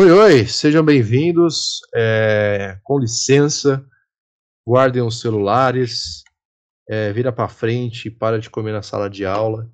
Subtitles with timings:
[0.00, 1.80] Oi, oi, sejam bem-vindos.
[1.94, 3.84] É, com licença,
[4.66, 6.24] guardem os celulares,
[6.88, 9.70] é, vira para frente, para de comer na sala de aula,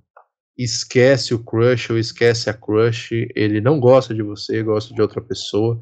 [0.58, 5.22] esquece o crush ou esquece a crush, ele não gosta de você, gosta de outra
[5.22, 5.78] pessoa.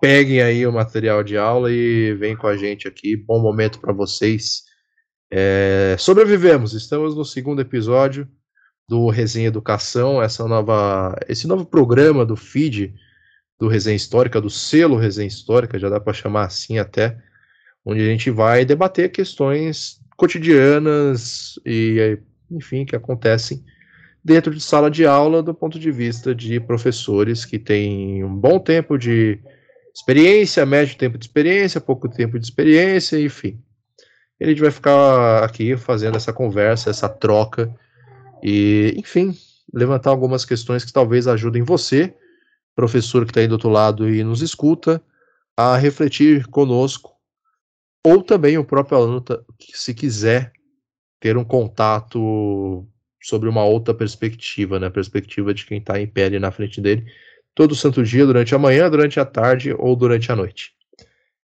[0.00, 3.16] Peguem aí o material de aula e vem com a gente aqui.
[3.16, 4.64] Bom momento para vocês.
[5.30, 8.28] É, sobrevivemos, estamos no segundo episódio
[8.88, 12.94] do Resenha Educação, essa nova, esse novo programa do feed
[13.58, 17.16] do Resenha Histórica, do selo Resenha Histórica, já dá para chamar assim até,
[17.84, 22.18] onde a gente vai debater questões cotidianas e,
[22.50, 23.64] enfim, que acontecem
[24.24, 28.58] dentro de sala de aula do ponto de vista de professores que têm um bom
[28.58, 29.38] tempo de
[29.94, 33.60] experiência, médio tempo de experiência, pouco tempo de experiência, enfim.
[34.40, 37.72] a gente vai ficar aqui fazendo essa conversa, essa troca
[38.44, 39.34] e, enfim,
[39.72, 42.14] levantar algumas questões que talvez ajudem você,
[42.76, 45.02] professor que está aí do outro lado e nos escuta,
[45.56, 47.12] a refletir conosco,
[48.04, 49.24] ou também o próprio aluno,
[49.72, 50.52] se quiser
[51.18, 52.86] ter um contato
[53.22, 54.90] sobre uma outra perspectiva, né?
[54.90, 57.06] Perspectiva de quem está em pé ali na frente dele,
[57.54, 60.74] todo santo dia, durante a manhã, durante a tarde ou durante a noite.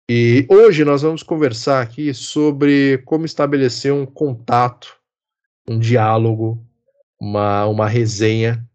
[0.10, 4.98] E hoje nós vamos conversar aqui sobre como estabelecer um contato,
[5.66, 6.62] um diálogo
[7.22, 8.68] uma, uma resenha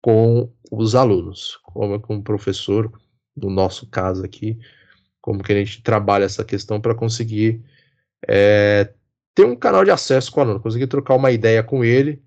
[0.00, 2.90] com os alunos, como com o professor,
[3.36, 4.58] no nosso caso aqui,
[5.20, 7.62] como que a gente trabalha essa questão para conseguir
[8.26, 8.94] é,
[9.34, 12.22] ter um canal de acesso com o aluno, conseguir trocar uma ideia com ele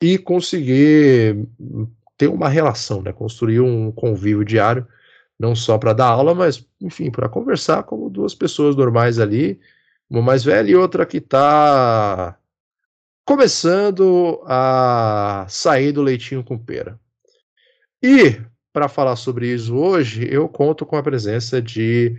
[0.00, 1.46] e conseguir
[2.16, 4.86] ter uma relação, né, construir um convívio diário,
[5.38, 9.60] não só para dar aula, mas, enfim, para conversar como duas pessoas normais ali,
[10.08, 12.38] uma mais velha e outra que está
[13.24, 16.98] começando a sair do leitinho com pera.
[18.02, 18.40] E
[18.72, 22.16] para falar sobre isso hoje, eu conto com a presença de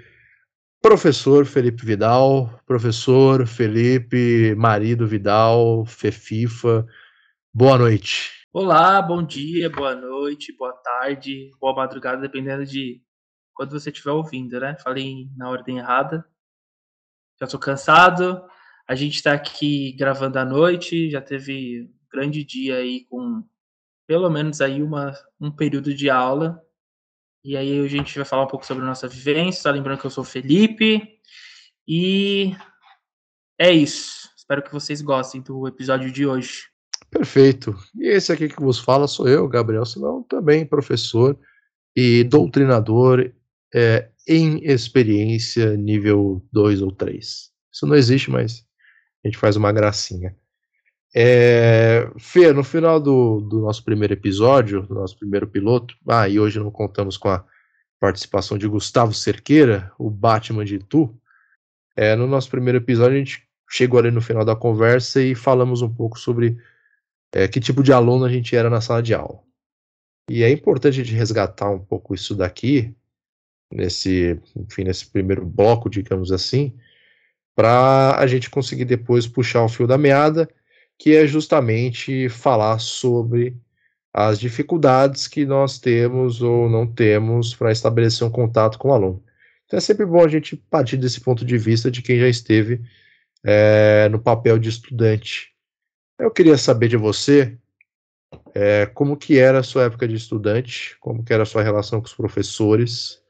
[0.81, 6.85] professor Felipe Vidal, professor Felipe Marido Vidal, Fefifa.
[7.53, 8.47] Boa noite.
[8.53, 13.01] Olá, bom dia, boa noite, boa tarde, boa madrugada, dependendo de
[13.53, 14.77] quando você estiver ouvindo, né?
[14.83, 16.25] Falei na ordem errada.
[17.39, 18.41] Já estou cansado,
[18.87, 23.43] a gente está aqui gravando à noite, já teve um grande dia aí com
[24.07, 26.61] pelo menos aí uma, um período de aula.
[27.43, 29.63] E aí a gente vai falar um pouco sobre a nossa vivência.
[29.63, 31.19] Tá lembrando que eu sou o Felipe.
[31.87, 32.55] E
[33.59, 34.29] é isso.
[34.37, 36.67] Espero que vocês gostem do episódio de hoje.
[37.09, 37.75] Perfeito.
[37.95, 41.37] E esse aqui que vos fala sou eu, Gabriel Simão, também professor
[41.95, 43.31] e doutrinador
[43.73, 47.51] é, em experiência nível 2 ou 3.
[47.71, 48.65] Isso não existe, mas
[49.23, 50.35] a gente faz uma gracinha.
[51.15, 56.39] É, Fê, no final do, do nosso primeiro episódio, do nosso primeiro piloto, ah, e
[56.39, 57.45] hoje não contamos com a
[57.99, 61.15] participação de Gustavo Cerqueira, o Batman de Tu.
[61.95, 65.81] É, no nosso primeiro episódio, a gente chegou ali no final da conversa e falamos
[65.81, 66.57] um pouco sobre
[67.31, 69.39] é, que tipo de aluno a gente era na sala de aula.
[70.29, 72.95] E é importante a gente resgatar um pouco isso daqui,
[73.71, 76.73] nesse, enfim, nesse primeiro bloco, digamos assim,
[77.55, 80.49] para a gente conseguir depois puxar o fio da meada,
[80.97, 83.55] que é justamente falar sobre
[84.13, 89.23] as dificuldades que nós temos ou não temos para estabelecer um contato com o aluno.
[89.65, 92.81] Então é sempre bom a gente partir desse ponto de vista de quem já esteve
[93.43, 95.51] é, no papel de estudante.
[96.19, 97.57] Eu queria saber de você
[98.53, 101.99] é, como que era a sua época de estudante, como que era a sua relação
[101.99, 103.22] com os professores,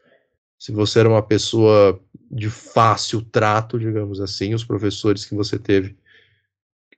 [0.64, 2.02] se você era uma pessoa
[2.32, 5.98] de fácil trato, digamos assim, os professores que você teve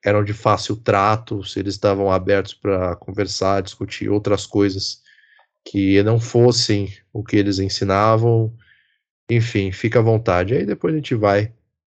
[0.05, 5.01] eram de fácil trato, se eles estavam abertos para conversar, discutir outras coisas
[5.67, 8.55] que não fossem o que eles ensinavam,
[9.27, 10.53] enfim, fica à vontade.
[10.53, 11.51] Aí depois a gente vai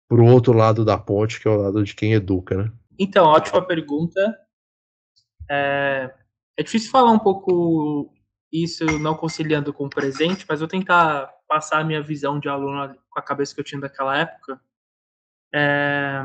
[0.08, 2.72] para o outro lado da ponte, que é o lado de quem educa, né?
[2.98, 4.18] Então, ótima pergunta.
[5.50, 6.10] É,
[6.56, 8.10] é difícil falar um pouco
[8.52, 12.94] isso não conciliando com o presente, mas vou tentar passar a minha visão de aluno
[13.10, 14.60] com a cabeça que eu tinha daquela época.
[15.54, 16.22] É...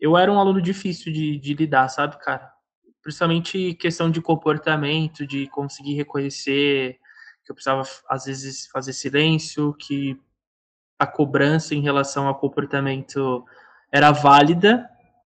[0.00, 2.52] Eu era um aluno difícil de, de lidar, sabe, cara?
[3.02, 6.98] Principalmente questão de comportamento, de conseguir reconhecer
[7.44, 10.20] que eu precisava, às vezes, fazer silêncio, que
[10.98, 13.44] a cobrança em relação ao comportamento
[13.90, 14.88] era válida,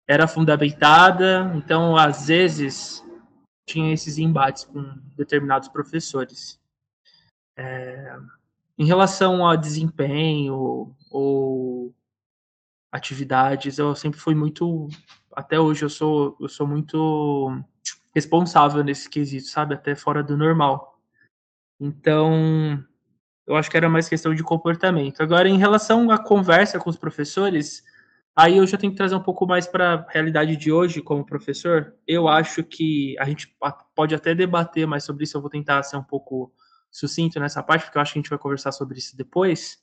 [0.07, 3.03] era fundamentada, então, às vezes,
[3.65, 4.81] tinha esses embates com
[5.15, 6.59] determinados professores.
[7.57, 8.17] É,
[8.77, 11.93] em relação a desempenho ou
[12.91, 14.87] atividades, eu sempre fui muito,
[15.33, 17.61] até hoje eu sou, eu sou muito
[18.13, 21.01] responsável nesse quesito, sabe, até fora do normal.
[21.79, 22.81] Então,
[23.45, 25.21] eu acho que era mais questão de comportamento.
[25.21, 27.83] Agora, em relação à conversa com os professores,
[28.35, 31.25] aí eu já tenho que trazer um pouco mais para a realidade de hoje como
[31.25, 31.95] professor.
[32.05, 33.55] Eu acho que a gente
[33.95, 36.51] pode até debater mais sobre isso, eu vou tentar ser um pouco
[36.91, 39.77] sucinto nessa parte, porque eu acho que a gente vai conversar sobre isso depois,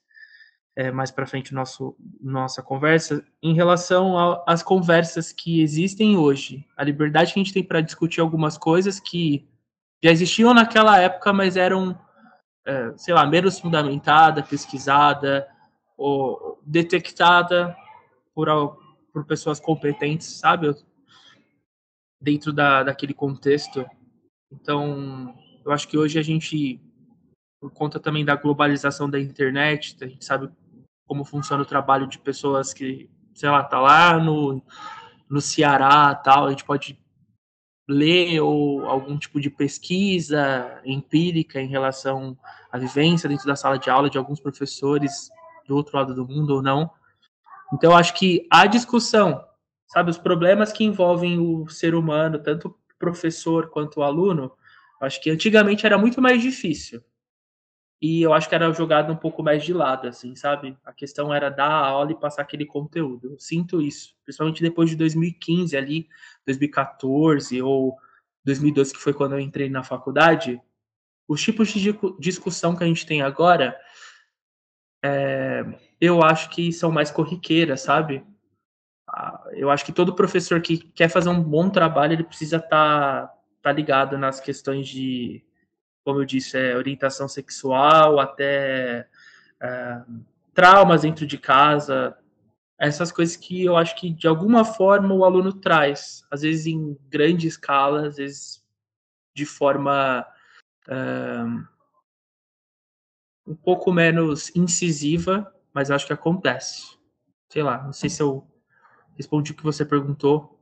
[0.75, 6.85] é, mais para frente nosso nossa conversa, em relação às conversas que existem hoje, a
[6.85, 9.47] liberdade que a gente tem para discutir algumas coisas que
[10.03, 11.99] já existiam naquela época, mas eram,
[12.67, 15.47] é, sei lá, menos fundamentada, pesquisada
[15.97, 17.77] ou detectada
[18.35, 18.49] por,
[19.13, 20.75] por pessoas competentes, sabe?
[22.21, 23.85] Dentro da, daquele contexto.
[24.51, 25.35] Então,
[25.65, 26.81] eu acho que hoje a gente,
[27.61, 30.51] por conta também da globalização da internet, a gente sabe
[31.07, 34.63] como funciona o trabalho de pessoas que, sei lá, tá lá no,
[35.29, 36.99] no Ceará tal, a gente pode
[37.89, 42.39] ler ou algum tipo de pesquisa empírica em relação
[42.71, 45.29] à vivência dentro da sala de aula de alguns professores
[45.67, 46.91] do outro lado do mundo ou não.
[47.73, 49.45] Então, acho que a discussão,
[49.87, 54.53] sabe, os problemas que envolvem o ser humano, tanto professor quanto o aluno,
[55.01, 57.03] acho que antigamente era muito mais difícil.
[58.01, 60.77] E eu acho que era jogado um pouco mais de lado, assim, sabe?
[60.85, 63.31] A questão era dar a aula e passar aquele conteúdo.
[63.31, 66.09] Eu sinto isso, principalmente depois de 2015 ali,
[66.45, 67.97] 2014 ou
[68.45, 70.61] 2012, que foi quando eu entrei na faculdade.
[71.29, 73.79] Os tipos de discussão que a gente tem agora,
[75.01, 75.65] é,
[76.03, 78.27] eu acho que são mais corriqueiras, sabe?
[79.09, 83.29] Ah, eu acho que todo professor que quer fazer um bom trabalho, ele precisa estar
[83.29, 85.45] tá, tá ligado nas questões de
[86.05, 89.09] como eu disse, é, orientação sexual, até
[89.61, 90.03] é,
[90.53, 92.19] traumas dentro de casa,
[92.77, 96.99] essas coisas que eu acho que de alguma forma o aluno traz, às vezes em
[97.09, 98.65] grande escala, às vezes
[99.33, 100.27] de forma
[103.47, 106.97] um pouco menos incisiva, mas acho que acontece.
[107.51, 108.47] Sei lá, não sei se eu
[109.17, 110.59] respondi o que você perguntou,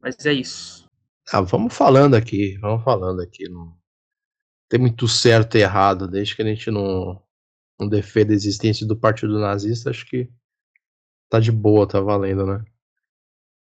[0.00, 0.86] mas é isso.
[1.32, 3.48] Ah, vamos falando aqui, vamos falando aqui.
[3.48, 3.76] Não,
[4.68, 7.22] tem muito certo e errado, desde que a gente não,
[7.78, 10.30] não defenda a existência do partido nazista, acho que
[11.28, 12.64] tá de boa, tá valendo, né?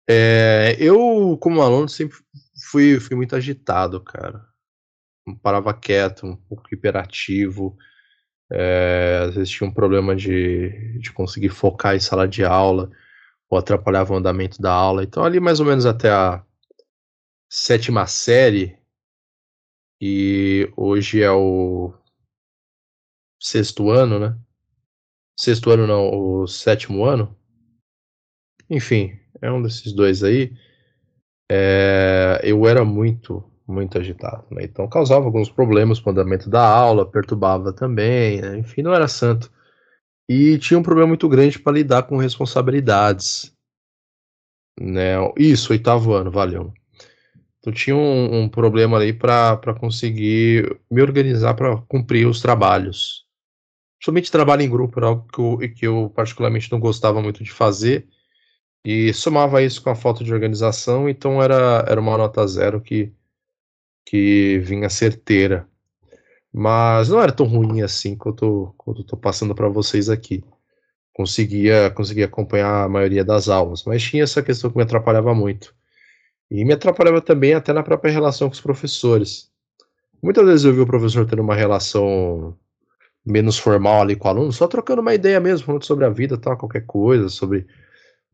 [0.08, 2.18] É, eu, como aluno, sempre
[2.72, 4.44] fui, fui muito agitado, cara.
[5.26, 7.78] Não parava quieto, um pouco hiperativo.
[8.52, 12.90] É, às vezes tinha um problema de, de conseguir focar em sala de aula,
[13.50, 15.04] ou atrapalhava o andamento da aula.
[15.04, 16.44] Então, ali mais ou menos até a
[17.50, 18.78] sétima série,
[20.02, 21.94] e hoje é o
[23.42, 24.38] sexto ano, né?
[25.38, 27.36] Sexto ano não, o sétimo ano.
[28.70, 30.54] Enfim, é um desses dois aí.
[31.52, 34.64] É, eu era muito, muito agitado, né?
[34.64, 38.58] Então causava alguns problemas com o andamento da aula, perturbava também, né?
[38.58, 39.52] enfim, não era santo.
[40.28, 43.56] E tinha um problema muito grande para lidar com responsabilidades.
[44.80, 45.16] Né?
[45.38, 46.74] Isso, oitavo ano, valeu.
[47.60, 53.26] Então tinha um, um problema ali para conseguir me organizar para cumprir os trabalhos.
[54.02, 57.52] Somente trabalho em grupo era algo que eu, que eu particularmente não gostava muito de
[57.52, 58.08] fazer.
[58.84, 63.14] E somava isso com a falta de organização, então era, era uma nota zero que,
[64.10, 65.68] que vinha certeira.
[66.52, 70.44] Mas não era tão ruim assim quanto, quanto eu tô passando para vocês aqui.
[71.14, 75.76] Conseguia, conseguia acompanhar a maioria das aulas, mas tinha essa questão que me atrapalhava muito.
[76.50, 79.52] E me atrapalhava também até na própria relação com os professores.
[80.24, 82.58] Muitas vezes eu vi o professor tendo uma relação
[83.24, 86.36] menos formal ali com o aluno, só trocando uma ideia mesmo, falando sobre a vida,
[86.36, 87.68] tal, qualquer coisa, sobre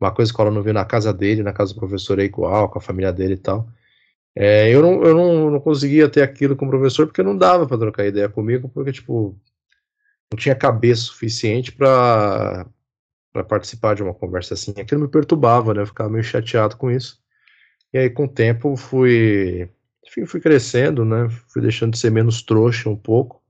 [0.00, 2.70] uma coisa que o aluno viu na casa dele, na casa do professor é igual,
[2.70, 3.68] com a família dele e tal.
[4.38, 7.66] É, eu não, eu não, não conseguia ter aquilo com o professor porque não dava
[7.66, 9.34] para trocar ideia comigo, porque, tipo,
[10.30, 12.66] não tinha cabeça suficiente para
[13.48, 14.74] participar de uma conversa assim.
[14.76, 15.80] Aquilo me perturbava, né?
[15.80, 17.18] Eu ficava meio chateado com isso.
[17.94, 19.70] E aí, com o tempo, fui,
[20.06, 21.28] enfim, fui crescendo, né?
[21.48, 23.42] Fui deixando de ser menos trouxa um pouco.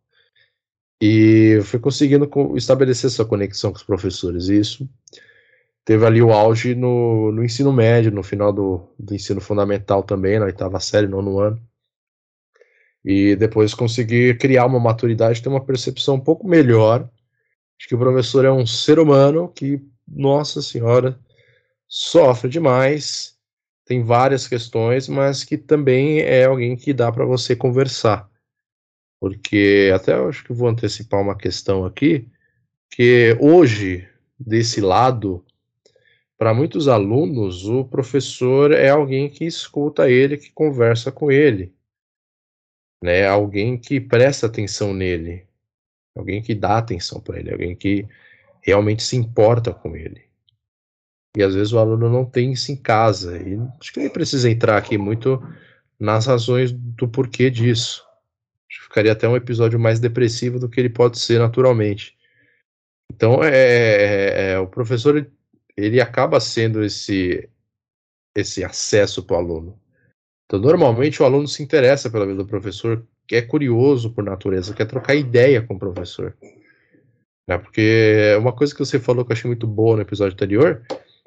[1.02, 4.48] E fui conseguindo estabelecer essa conexão com os professores.
[4.48, 4.88] E isso
[5.86, 10.38] teve ali o auge no, no ensino médio, no final do, do ensino fundamental também,
[10.38, 11.58] na oitava série, nono ano.
[13.02, 17.08] E depois consegui criar uma maturidade, ter uma percepção um pouco melhor
[17.78, 21.18] de que o professor é um ser humano que, nossa senhora,
[21.88, 23.36] sofre demais
[23.86, 28.28] tem várias questões, mas que também é alguém que dá para você conversar.
[29.20, 32.28] Porque até eu acho que vou antecipar uma questão aqui,
[32.90, 34.06] que hoje,
[34.38, 35.44] desse lado,
[36.38, 41.74] para muitos alunos, o professor é alguém que escuta ele, que conversa com ele.
[43.02, 43.26] né?
[43.26, 45.46] Alguém que presta atenção nele,
[46.14, 48.06] alguém que dá atenção para ele, alguém que
[48.62, 50.26] realmente se importa com ele.
[51.36, 53.38] E às vezes o aluno não tem isso em casa.
[53.38, 55.40] E acho que nem precisa entrar aqui muito
[55.98, 58.04] nas razões do porquê disso.
[58.68, 62.16] Acho que ficaria até um episódio mais depressivo do que ele pode ser naturalmente.
[63.12, 65.30] Então, é, é, é o professor
[65.76, 67.48] ele, acaba sendo esse
[68.34, 69.80] esse acesso para o aluno.
[70.44, 74.74] Então, normalmente o aluno se interessa pela vida do professor, que é curioso por natureza,
[74.74, 76.36] quer trocar ideia com o professor.
[77.48, 77.58] Né?
[77.58, 80.82] Porque uma coisa que você falou que eu achei muito boa no episódio anterior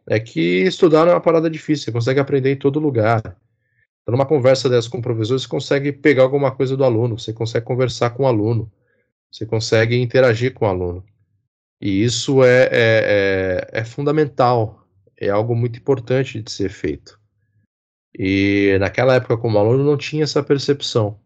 [0.07, 3.21] é que estudar não é uma parada difícil, você consegue aprender em todo lugar.
[3.21, 7.33] Então, numa conversa dessa com o professor, você consegue pegar alguma coisa do aluno, você
[7.33, 8.71] consegue conversar com o aluno,
[9.31, 11.03] você consegue interagir com o aluno.
[11.81, 14.85] E isso é, é, é, é fundamental,
[15.17, 17.19] é algo muito importante de ser feito.
[18.17, 21.19] E naquela época, como aluno, não tinha essa percepção,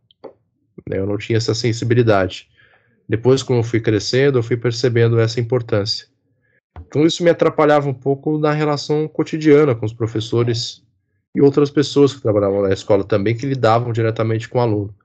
[0.88, 1.00] né?
[1.00, 2.50] eu não tinha essa sensibilidade.
[3.08, 6.08] Depois, como eu fui crescendo, eu fui percebendo essa importância.
[6.88, 10.84] Então, isso me atrapalhava um pouco na relação cotidiana com os professores
[11.36, 14.96] e outras pessoas que trabalhavam na escola também, que lidavam diretamente com o aluno.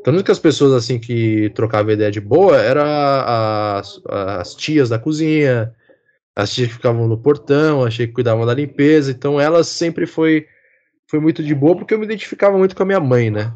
[0.00, 2.82] Então, as únicas pessoas assim que trocavam ideia de boa eram
[3.78, 5.74] as, as tias da cozinha,
[6.34, 9.10] as tias que ficavam no portão, tias que cuidavam da limpeza.
[9.10, 10.46] Então, elas sempre foi,
[11.08, 13.54] foi muito de boa, porque eu me identificava muito com a minha mãe, né?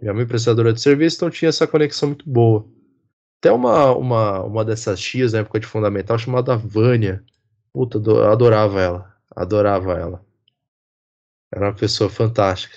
[0.00, 2.66] Minha mãe é prestadora de serviço, então tinha essa conexão muito boa.
[3.38, 7.24] Até uma, uma, uma dessas tias na época de fundamental chamada Vânia.
[7.72, 7.98] Puta,
[8.30, 9.16] adorava ela.
[9.34, 10.24] Adorava ela.
[11.52, 12.76] Era uma pessoa fantástica.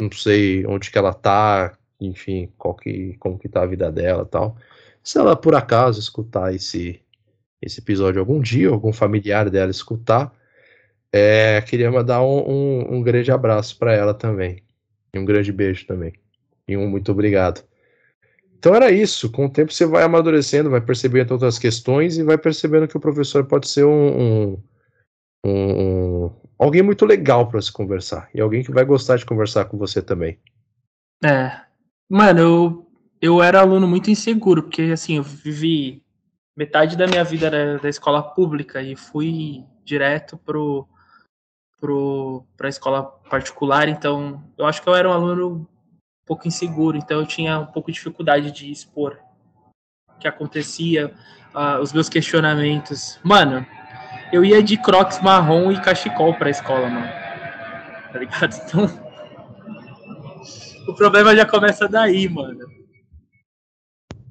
[0.00, 4.24] Não sei onde que ela tá, enfim, qual que, como que tá a vida dela
[4.24, 4.56] tal.
[5.02, 7.00] Se ela por acaso escutar esse,
[7.60, 10.32] esse episódio algum dia, algum familiar dela escutar,
[11.12, 14.62] é, queria mandar um, um, um grande abraço para ela também.
[15.12, 16.12] E um grande beijo também.
[16.68, 17.64] E um muito obrigado.
[18.58, 19.30] Então era isso.
[19.30, 23.00] Com o tempo você vai amadurecendo, vai percebendo outras questões e vai percebendo que o
[23.00, 24.56] professor pode ser um,
[25.44, 29.76] um, alguém muito legal para se conversar e alguém que vai gostar de conversar com
[29.76, 30.38] você também.
[31.24, 31.60] É,
[32.10, 32.89] Mano, eu,
[33.20, 36.02] eu era aluno muito inseguro, porque assim, eu vivi
[36.56, 40.88] metade da minha vida da, da escola pública e fui direto pro,
[41.78, 45.66] pro, pra escola particular, então eu acho que eu era um aluno um
[46.26, 49.18] pouco inseguro, então eu tinha um pouco de dificuldade de expor
[50.08, 51.14] o que acontecia,
[51.54, 53.18] uh, os meus questionamentos.
[53.22, 53.66] Mano,
[54.32, 57.12] eu ia de crocs marrom e cachecol pra escola, mano.
[58.12, 58.54] Tá ligado?
[60.80, 62.79] Então o problema já começa daí, mano.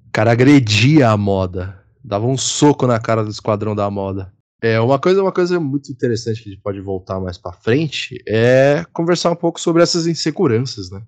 [0.10, 1.80] O cara agredia a moda.
[2.04, 4.34] Dava um soco na cara do esquadrão da moda.
[4.60, 8.18] É, uma coisa, uma coisa muito interessante que a gente pode voltar mais para frente
[8.28, 11.06] é conversar um pouco sobre essas inseguranças, né?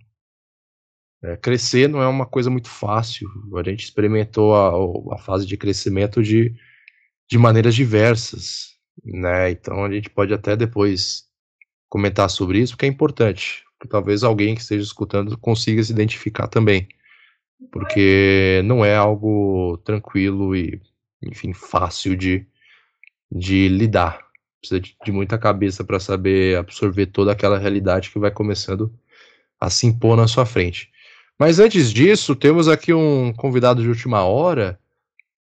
[1.23, 3.27] É, crescer não é uma coisa muito fácil.
[3.55, 6.53] A gente experimentou a, a fase de crescimento de,
[7.27, 9.49] de maneiras diversas, né?
[9.49, 11.23] Então a gente pode até depois
[11.89, 16.87] comentar sobre isso, porque é importante talvez alguém que esteja escutando consiga se identificar também.
[17.69, 20.81] Porque não é algo tranquilo e,
[21.21, 22.45] enfim, fácil de,
[23.31, 24.25] de lidar.
[24.59, 28.91] Precisa de, de muita cabeça para saber absorver toda aquela realidade que vai começando
[29.59, 30.91] a se impor na sua frente.
[31.37, 34.79] Mas antes disso, temos aqui um convidado de última hora,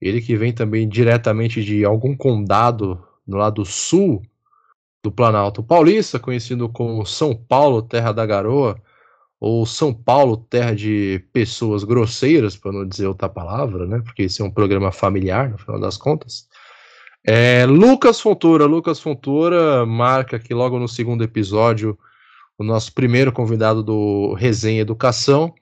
[0.00, 4.22] ele que vem também diretamente de algum condado no lado sul
[5.02, 8.80] do Planalto Paulista, conhecido como São Paulo, terra da garoa,
[9.44, 14.00] ou São Paulo, terra de pessoas grosseiras, para não dizer outra palavra, né?
[14.02, 16.48] Porque esse é um programa familiar, no final das contas.
[17.26, 21.98] É, Lucas Fontoura, Lucas Fontoura marca aqui logo no segundo episódio
[22.56, 25.54] o nosso primeiro convidado do Resenha Educação.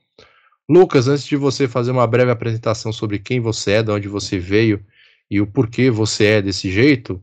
[0.69, 4.39] Lucas, antes de você fazer uma breve apresentação sobre quem você é, de onde você
[4.39, 4.81] veio
[5.29, 7.21] e o porquê você é desse jeito,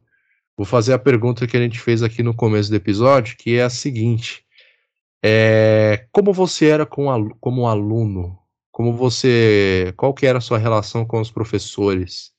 [0.59, 3.63] Vou fazer a pergunta que a gente fez aqui no começo do episódio, que é
[3.63, 4.43] a seguinte:
[5.23, 8.37] é, como você era com, como aluno?
[8.71, 12.31] Como você, qual que era a sua relação com os professores?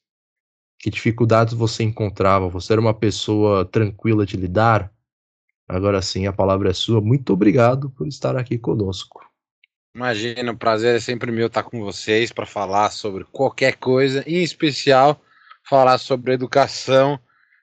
[0.79, 2.49] Que dificuldades você encontrava?
[2.49, 4.91] Você era uma pessoa tranquila de lidar?
[5.69, 7.01] Agora sim, a palavra é sua.
[7.01, 9.21] Muito obrigado por estar aqui conosco.
[9.95, 14.43] Imagina, o prazer é sempre meu estar com vocês para falar sobre qualquer coisa, em
[14.43, 15.21] especial
[15.69, 17.21] falar sobre educação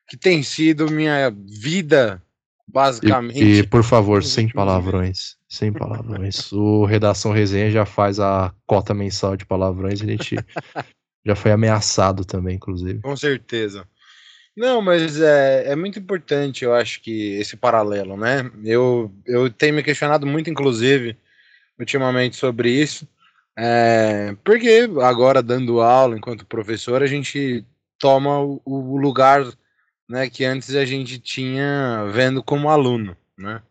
[0.07, 2.21] que tem sido minha vida,
[2.67, 3.43] basicamente.
[3.43, 5.37] E, e por favor, sem palavrões.
[5.49, 6.51] Sem palavrões.
[6.51, 10.35] o Redação Resenha já faz a cota mensal de palavrões, a gente
[11.25, 12.99] já foi ameaçado também, inclusive.
[13.01, 13.87] Com certeza.
[14.55, 18.49] Não, mas é, é muito importante, eu acho que esse paralelo, né?
[18.65, 21.15] Eu, eu tenho me questionado muito, inclusive,
[21.79, 23.07] ultimamente sobre isso.
[23.55, 27.63] É, porque agora, dando aula enquanto professor, a gente
[27.99, 29.45] toma o, o lugar
[30.09, 33.61] né, que antes a gente tinha vendo como aluno, né?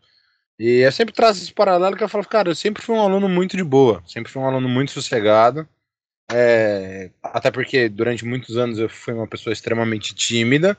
[0.59, 3.29] E eu sempre traço esse paralelo que eu falo, cara, eu sempre fui um aluno
[3.29, 5.69] muito de boa, sempre fui um aluno muito sossegado,
[6.33, 10.77] é, até porque durante muitos anos eu fui uma pessoa extremamente tímida,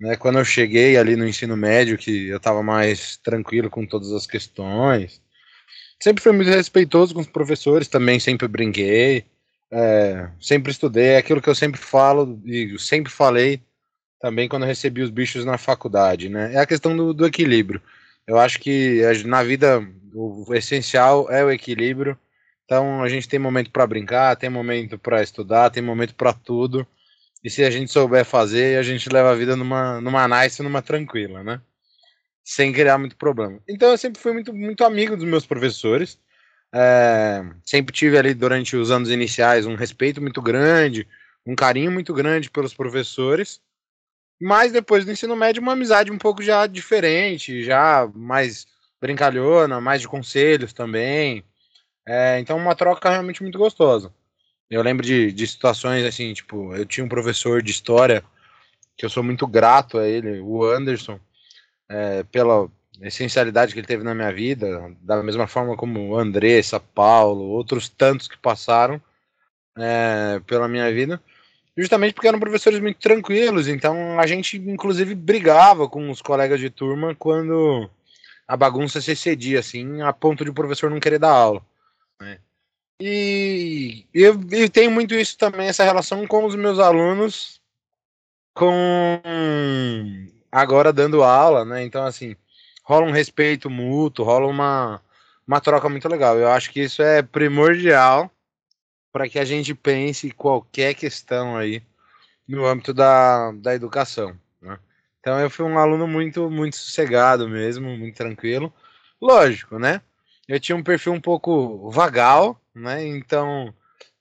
[0.00, 0.16] né?
[0.16, 4.26] Quando eu cheguei ali no ensino médio, que eu estava mais tranquilo com todas as
[4.26, 5.22] questões,
[6.02, 9.26] sempre fui muito respeitoso com os professores, também sempre brinquei,
[9.70, 13.62] é, sempre estudei, é aquilo que eu sempre falo e sempre falei
[14.24, 16.54] também quando recebi os bichos na faculdade, né?
[16.54, 17.78] É a questão do, do equilíbrio.
[18.26, 22.18] Eu acho que na vida o essencial é o equilíbrio.
[22.64, 26.86] Então a gente tem momento para brincar, tem momento para estudar, tem momento para tudo.
[27.44, 30.80] E se a gente souber fazer, a gente leva a vida numa, numa nice, numa
[30.80, 31.60] tranquila, né?
[32.42, 33.60] Sem criar muito problema.
[33.68, 36.18] Então eu sempre fui muito, muito amigo dos meus professores.
[36.74, 41.06] É, sempre tive ali durante os anos iniciais um respeito muito grande,
[41.44, 43.60] um carinho muito grande pelos professores.
[44.40, 48.66] Mas depois do ensino médio, uma amizade um pouco já diferente, já mais
[49.00, 51.44] brincalhona, mais de conselhos também.
[52.06, 54.12] É, então, uma troca realmente muito gostosa.
[54.70, 58.24] Eu lembro de, de situações assim, tipo, eu tinha um professor de história
[58.96, 61.18] que eu sou muito grato a ele, o Anderson,
[61.88, 62.68] é, pela
[63.00, 67.88] essencialidade que ele teve na minha vida, da mesma forma como o Andressa, Paulo, outros
[67.88, 69.00] tantos que passaram
[69.76, 71.20] é, pela minha vida
[71.76, 76.70] justamente porque eram professores muito tranquilos, então a gente inclusive brigava com os colegas de
[76.70, 77.90] turma quando
[78.46, 81.62] a bagunça se excedia, assim, a ponto de o professor não querer dar aula.
[82.20, 82.38] Né?
[83.00, 87.60] E eu, eu tenho muito isso também, essa relação com os meus alunos,
[88.52, 89.20] com
[90.50, 91.82] agora dando aula, né?
[91.82, 92.36] Então, assim,
[92.84, 95.02] rola um respeito mútuo, rola uma,
[95.46, 96.38] uma troca muito legal.
[96.38, 98.30] Eu acho que isso é primordial
[99.14, 101.80] para que a gente pense qualquer questão aí
[102.48, 104.36] no âmbito da, da educação.
[104.60, 104.76] Né?
[105.20, 108.74] Então eu fui um aluno muito, muito sossegado mesmo, muito tranquilo.
[109.22, 110.00] Lógico, né?
[110.48, 113.06] Eu tinha um perfil um pouco vagal, né?
[113.06, 113.72] Então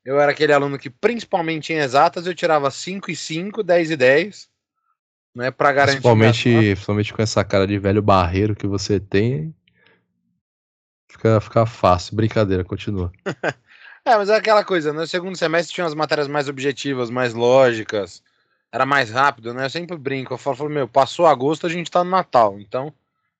[0.05, 3.97] eu era aquele aluno que, principalmente em exatas, eu tirava 5 e 5, 10 e
[3.97, 4.49] 10,
[5.35, 5.49] né?
[5.49, 5.93] Para garantir.
[5.93, 9.55] Principalmente, principalmente com essa cara de velho barreiro que você tem.
[11.09, 12.15] Fica, fica fácil.
[12.15, 13.11] Brincadeira, continua.
[14.05, 18.21] É, mas é aquela coisa, no segundo semestre tinha umas matérias mais objetivas, mais lógicas,
[18.69, 19.65] era mais rápido, né?
[19.65, 22.93] Eu sempre brinco, eu falo, falo meu, passou agosto, a gente tá no Natal, então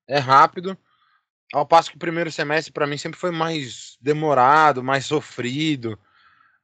[0.07, 0.77] é rápido.
[1.53, 5.99] Ao passo que o primeiro semestre para mim sempre foi mais demorado, mais sofrido.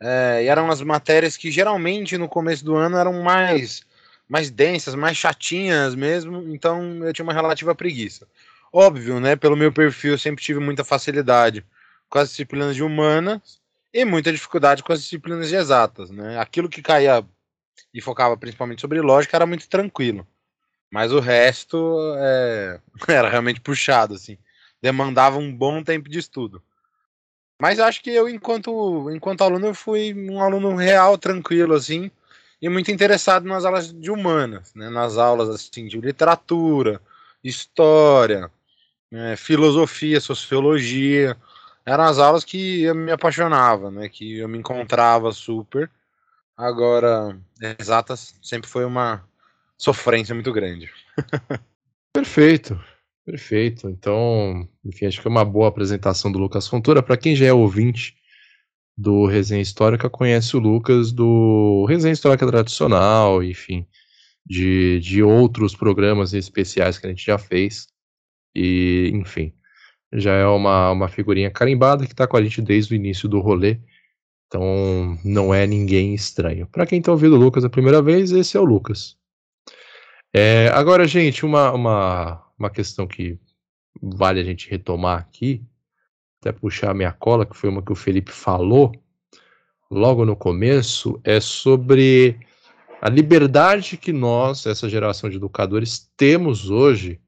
[0.02, 3.84] É, e eram as matérias que geralmente no começo do ano eram mais,
[4.30, 8.28] mais densas, mais chatinhas mesmo, então eu tinha uma relativa preguiça.
[8.74, 9.36] Óbvio, né?
[9.36, 11.66] Pelo meu perfil, eu sempre tive muita facilidade
[12.10, 13.59] com as disciplinas de humanas
[13.94, 16.40] e muita dificuldade com as disciplinas de exatas, né?
[16.40, 17.26] Aquilo que caía
[17.94, 20.28] e focava principalmente sobre lógica era muito tranquilo,
[20.92, 24.38] mas o resto é, era realmente puxado, assim,
[24.82, 26.62] demandava um bom tempo de estudo.
[27.62, 32.10] Mas acho que eu, enquanto, enquanto aluno, eu fui um aluno real, tranquilo, assim,
[32.62, 34.90] e muito interessado nas aulas de humanas, né?
[34.90, 37.02] Nas aulas, assim, de literatura,
[37.44, 38.50] história,
[39.12, 39.36] né?
[39.36, 41.38] filosofia, sociologia,
[41.86, 44.10] eram as aulas que eu me apaixonava, né?
[44.10, 45.90] Que eu me encontrava super.
[46.56, 47.40] Agora,
[47.80, 49.24] exatas sempre foi uma
[49.78, 50.92] sofrência muito grande.
[52.12, 52.78] Perfeito,
[53.24, 53.88] perfeito.
[53.88, 57.04] Então, enfim, acho que é uma boa apresentação do Lucas Fontoura.
[57.04, 58.16] Para quem já é ouvinte
[58.98, 63.88] do Resenha Histórica, conhece o Lucas do Resenha Histórica Tradicional, enfim,
[64.46, 67.88] de, de outros programas especiais que a gente já fez.
[68.56, 69.54] E, enfim,
[70.12, 73.40] já é uma, uma figurinha carimbada que está com a gente desde o início do
[73.40, 73.80] rolê.
[74.48, 76.68] Então não é ninguém estranho.
[76.68, 79.16] Para quem está ouvindo o Lucas a primeira vez, esse é o Lucas.
[80.34, 83.40] É, agora, gente, uma, uma, uma questão que
[84.02, 85.64] vale a gente retomar aqui,
[86.40, 88.92] até puxar a minha cola, que foi uma que o Felipe falou
[89.90, 92.40] logo no começo, é sobre
[93.02, 97.20] a liberdade que nós, essa geração de educadores, temos hoje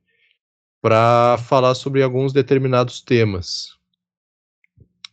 [0.81, 3.77] para falar sobre alguns determinados temas.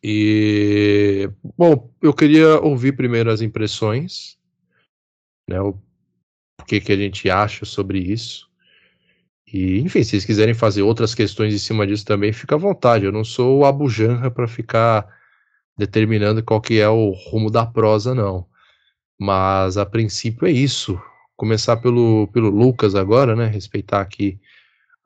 [0.02, 4.38] E, bom, eu queria ouvir primeiro as impressões,
[5.48, 5.76] né, o,
[6.66, 8.48] que, que a gente acha sobre isso.
[9.46, 13.04] E, enfim, se vocês quiserem fazer outras questões em cima disso também, fica à vontade.
[13.04, 15.06] Eu não sou o Abu Janra para ficar
[15.76, 18.46] determinando qual que é o rumo da prosa, não.
[19.18, 21.00] Mas, a princípio, é isso.
[21.36, 23.46] Começar pelo, pelo Lucas agora, né?
[23.46, 24.38] Respeitar aqui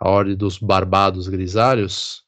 [0.02, 2.24] a ordem dos barbados grisalhos.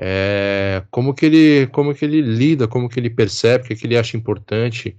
[0.00, 3.86] é, como que ele como que ele lida, como que ele percebe, o que, que
[3.86, 4.96] ele acha importante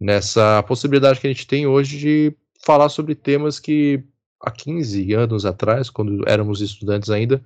[0.00, 4.02] nessa possibilidade que a gente tem hoje de falar sobre temas que
[4.42, 7.42] há 15 anos atrás, quando éramos estudantes ainda,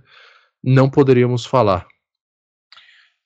[0.62, 1.86] não poderíamos falar.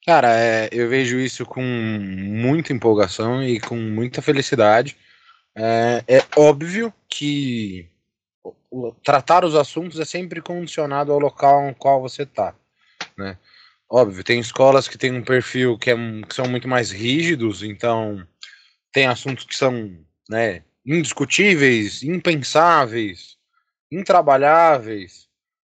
[0.07, 4.97] Cara, é, eu vejo isso com muita empolgação e com muita felicidade.
[5.57, 7.89] É, é óbvio que
[9.03, 12.55] tratar os assuntos é sempre condicionado ao local no qual você está,
[13.17, 13.39] né?
[13.89, 18.27] Óbvio, tem escolas que têm um perfil que, é, que são muito mais rígidos, então
[18.91, 19.97] tem assuntos que são
[20.29, 23.37] né, indiscutíveis, impensáveis,
[23.93, 25.29] intrabalháveis,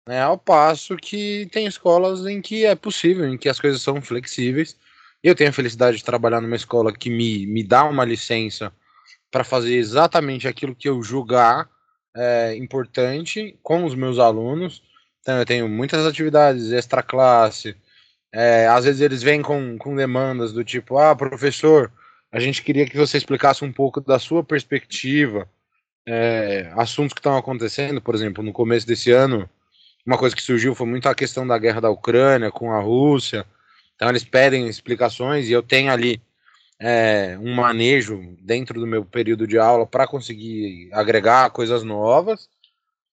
[0.08, 4.02] né, ao passo que tem escolas em que é possível, em que as coisas são
[4.02, 4.78] flexíveis.
[5.24, 8.72] Eu tenho a felicidade de trabalhar numa escola que me, me dá uma licença
[9.32, 11.70] para fazer exatamente aquilo que eu julgar
[12.16, 14.84] é, importante com os meus alunos.
[15.22, 17.76] Então, eu tenho muitas atividades extra classe,
[18.34, 21.92] é, às vezes eles vêm com, com demandas do tipo, ah, professor,
[22.32, 25.48] a gente queria que você explicasse um pouco da sua perspectiva,
[26.08, 29.48] é, assuntos que estão acontecendo, por exemplo, no começo desse ano,
[30.04, 33.46] uma coisa que surgiu foi muito a questão da guerra da Ucrânia com a Rússia.
[33.96, 36.20] Então eles pedem explicações e eu tenho ali
[36.86, 42.50] é, um manejo dentro do meu período de aula para conseguir agregar coisas novas.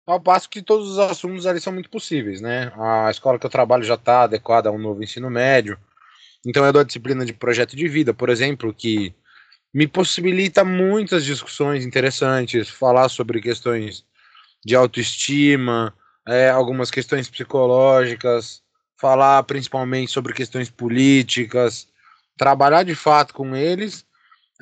[0.06, 2.72] Ao passo que todos os assuntos ali são muito possíveis, né?
[2.78, 5.78] A escola que eu trabalho já está adequada a um novo ensino médio.
[6.46, 9.14] Então eu dou a disciplina de projeto de vida, por exemplo, que
[9.74, 14.02] me possibilita muitas discussões interessantes, falar sobre questões
[14.64, 15.94] de autoestima,
[16.26, 18.62] é, algumas questões psicológicas,
[18.96, 21.87] falar principalmente sobre questões políticas,
[22.38, 24.06] trabalhar de fato com eles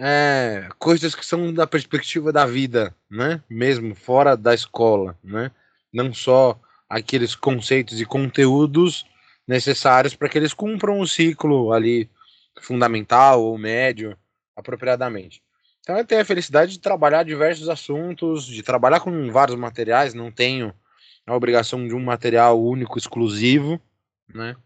[0.01, 3.43] é, coisas que são da perspectiva da vida, né?
[3.49, 5.51] Mesmo fora da escola, né?
[5.93, 6.59] Não só
[6.89, 9.07] aqueles conceitos e conteúdos
[9.47, 12.11] necessários para que eles cumpram o ciclo ali
[12.61, 14.17] fundamental ou médio
[14.57, 15.43] apropriadamente.
[15.81, 20.33] Então eu tenho a felicidade de trabalhar diversos assuntos, de trabalhar com vários materiais, não
[20.33, 20.75] tenho
[21.27, 23.81] a obrigação de um material único, exclusivo,
[24.33, 24.57] né?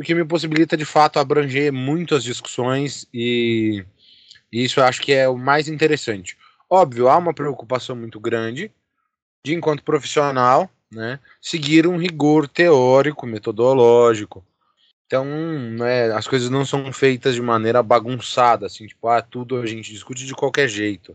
[0.00, 3.84] O que me possibilita de fato abranger muitas discussões e
[4.50, 6.38] isso eu acho que é o mais interessante.
[6.70, 8.72] Óbvio, há uma preocupação muito grande
[9.44, 14.42] de, enquanto profissional, né, seguir um rigor teórico, metodológico.
[15.04, 19.66] Então, né, as coisas não são feitas de maneira bagunçada, assim, tipo, ah, tudo a
[19.66, 21.14] gente discute de qualquer jeito.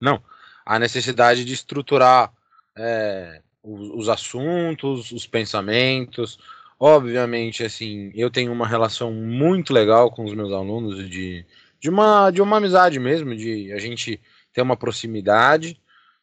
[0.00, 0.20] Não.
[0.66, 2.32] Há necessidade de estruturar
[2.76, 6.40] é, os, os assuntos, os pensamentos.
[6.84, 11.46] Obviamente, assim, eu tenho uma relação muito legal com os meus alunos de
[11.78, 14.20] de uma, de uma amizade mesmo, de a gente
[14.52, 15.80] ter uma proximidade.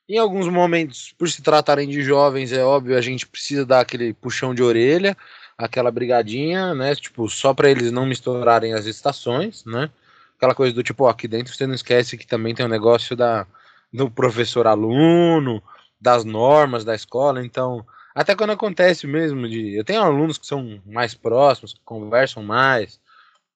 [0.07, 4.13] Em alguns momentos, por se tratarem de jovens, é óbvio, a gente precisa dar aquele
[4.13, 5.15] puxão de orelha,
[5.57, 6.93] aquela brigadinha, né?
[6.93, 9.89] Tipo, só para eles não misturarem as estações, né?
[10.35, 12.71] Aquela coisa do tipo, ó, aqui dentro você não esquece que também tem o um
[12.71, 13.47] negócio da,
[13.93, 15.63] do professor-aluno,
[16.01, 17.85] das normas da escola, então,
[18.21, 19.75] até quando acontece mesmo de.
[19.75, 22.99] Eu tenho alunos que são mais próximos, que conversam mais,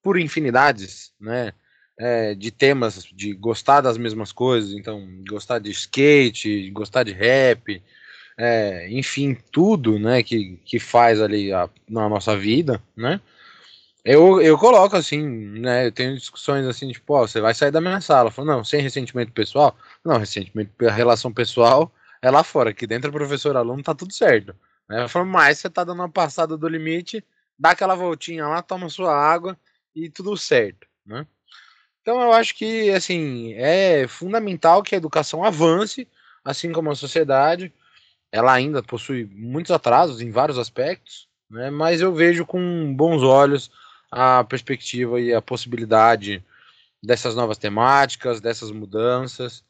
[0.01, 1.53] por infinidades, né?
[1.97, 7.81] é, de temas, de gostar das mesmas coisas, então gostar de skate, gostar de rap,
[8.37, 13.21] é, enfim, tudo, né, que, que faz ali a, na nossa vida, né,
[14.03, 15.21] eu, eu coloco assim,
[15.59, 18.47] né, eu tenho discussões assim, tipo, ó, você vai sair da minha sala, eu falo,
[18.47, 21.91] não, sem ressentimento pessoal, não, ressentimento, a relação pessoal
[22.23, 24.55] é lá fora, aqui dentro professor-aluno tá tudo certo,
[24.89, 27.23] né, eu falo, mas você tá dando uma passada do limite,
[27.59, 29.55] dá aquela voltinha lá, toma sua água
[29.95, 31.27] e tudo certo, né,
[32.03, 36.05] então eu acho que assim é fundamental que a educação avance,
[36.43, 37.73] assim como a sociedade.
[38.29, 41.69] Ela ainda possui muitos atrasos em vários aspectos, né?
[41.69, 43.71] Mas eu vejo com bons olhos
[44.11, 46.43] a perspectiva e a possibilidade
[47.01, 49.63] dessas novas temáticas, dessas mudanças.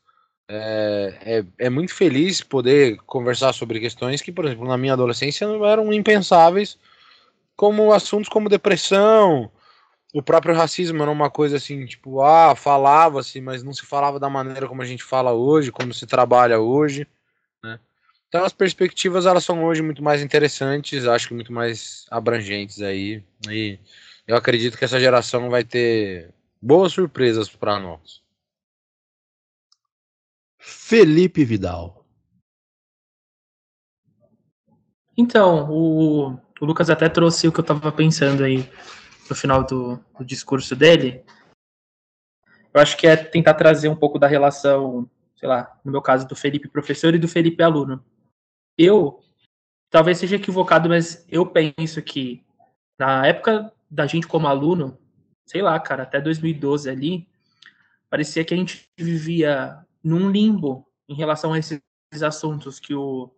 [0.48, 5.48] É, é, é, muito feliz poder conversar sobre questões que, por exemplo, na minha adolescência
[5.48, 6.78] não eram impensáveis,
[7.56, 9.50] como assuntos como depressão,
[10.14, 14.30] o próprio racismo era uma coisa assim, tipo, ah, falava-se, mas não se falava da
[14.30, 17.08] maneira como a gente fala hoje, como se trabalha hoje,
[17.64, 17.80] né?
[18.28, 23.24] Então as perspectivas elas são hoje muito mais interessantes, acho que muito mais abrangentes aí,
[23.50, 23.80] e
[24.28, 28.23] eu acredito que essa geração vai ter boas surpresas para nós.
[30.66, 32.06] Felipe Vidal.
[35.18, 38.68] Então, o, o Lucas até trouxe o que eu estava pensando aí
[39.30, 41.24] no final do, do discurso dele,
[42.74, 46.28] eu acho que é tentar trazer um pouco da relação, sei lá, no meu caso,
[46.28, 48.04] do Felipe professor e do Felipe aluno.
[48.78, 49.20] Eu,
[49.90, 52.42] talvez seja equivocado, mas eu penso que
[52.98, 54.98] Na época da gente como aluno,
[55.46, 57.28] sei lá, cara, até 2012 ali,
[58.10, 61.82] parecia que a gente vivia num limbo em relação a esses
[62.22, 63.32] assuntos que o,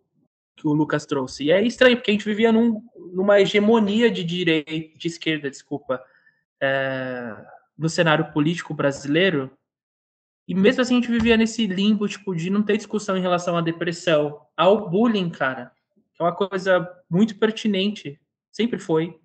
[0.56, 1.44] que o Lucas trouxe.
[1.44, 6.02] E é estranho, porque a gente vivia num, numa hegemonia de direita, de esquerda, desculpa,
[6.60, 7.36] é,
[7.76, 9.50] no cenário político brasileiro,
[10.48, 13.56] e mesmo assim a gente vivia nesse limbo, tipo, de não ter discussão em relação
[13.56, 15.72] à depressão, ao bullying, cara,
[16.14, 18.20] que é uma coisa muito pertinente,
[18.52, 19.18] sempre foi.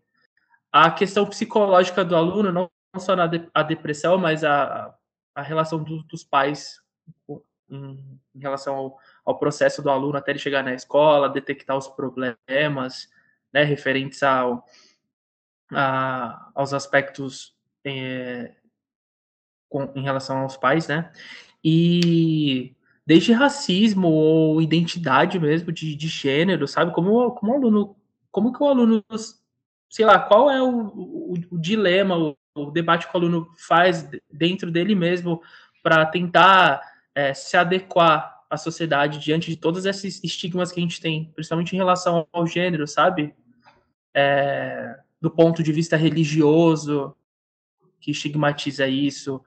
[0.72, 4.94] A questão psicológica do aluno, não só na de, a depressão, mas a,
[5.36, 6.81] a relação do, dos pais
[7.70, 11.88] em, em relação ao, ao, processo do aluno até ele chegar na escola, detectar os
[11.88, 13.10] problemas,
[13.54, 14.66] né, referentes ao,
[15.72, 18.54] a, aos aspectos é,
[19.70, 21.12] com, em relação aos pais, né?
[21.64, 26.94] E desde racismo ou identidade mesmo de, de gênero, sabe?
[26.94, 27.96] Como, como o aluno,
[28.32, 29.04] como que o aluno,
[29.90, 34.10] sei lá, qual é o, o, o dilema, o, o, debate que o aluno faz
[34.32, 35.42] dentro dele mesmo
[35.82, 36.82] para tentar
[37.16, 41.74] é, se adequar à sociedade diante de todos esses estigmas que a gente tem, principalmente
[41.74, 43.34] em relação ao gênero, sabe?
[44.14, 47.16] É, do ponto de vista religioso,
[48.00, 49.44] que estigmatiza isso,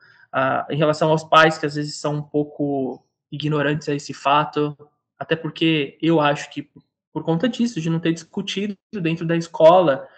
[0.71, 4.77] em relação aos pais que às vezes são um pouco ignorantes a esse fato,
[5.19, 6.71] até porque eu acho que
[7.13, 10.09] por conta disso, de não ter discutido dentro da escola,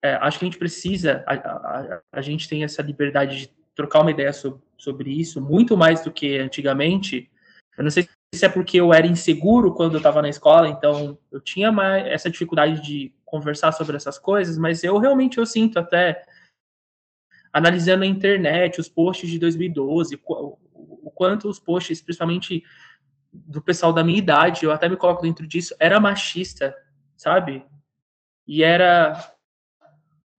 [0.00, 4.00] é, acho que a gente precisa, a, a, a, gente tem essa liberdade de trocar
[4.00, 7.30] uma ideia sobre, sobre isso, muito mais do que antigamente.
[7.76, 11.16] Eu não sei se é porque eu era inseguro quando eu estava na escola, então
[11.30, 15.78] eu tinha mais essa dificuldade de conversar sobre essas coisas, mas eu realmente eu sinto
[15.78, 16.24] até
[17.52, 22.64] analisando a internet, os posts de 2012, o quanto os posts, principalmente
[23.32, 26.74] do pessoal da minha idade, eu até me coloco dentro disso, era machista,
[27.16, 27.64] sabe?
[28.46, 29.35] E era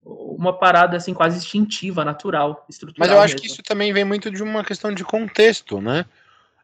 [0.08, 3.06] uma parada assim quase instintiva, natural, estrutural.
[3.06, 3.40] Mas eu acho mesmo.
[3.40, 6.04] que isso também vem muito de uma questão de contexto, né?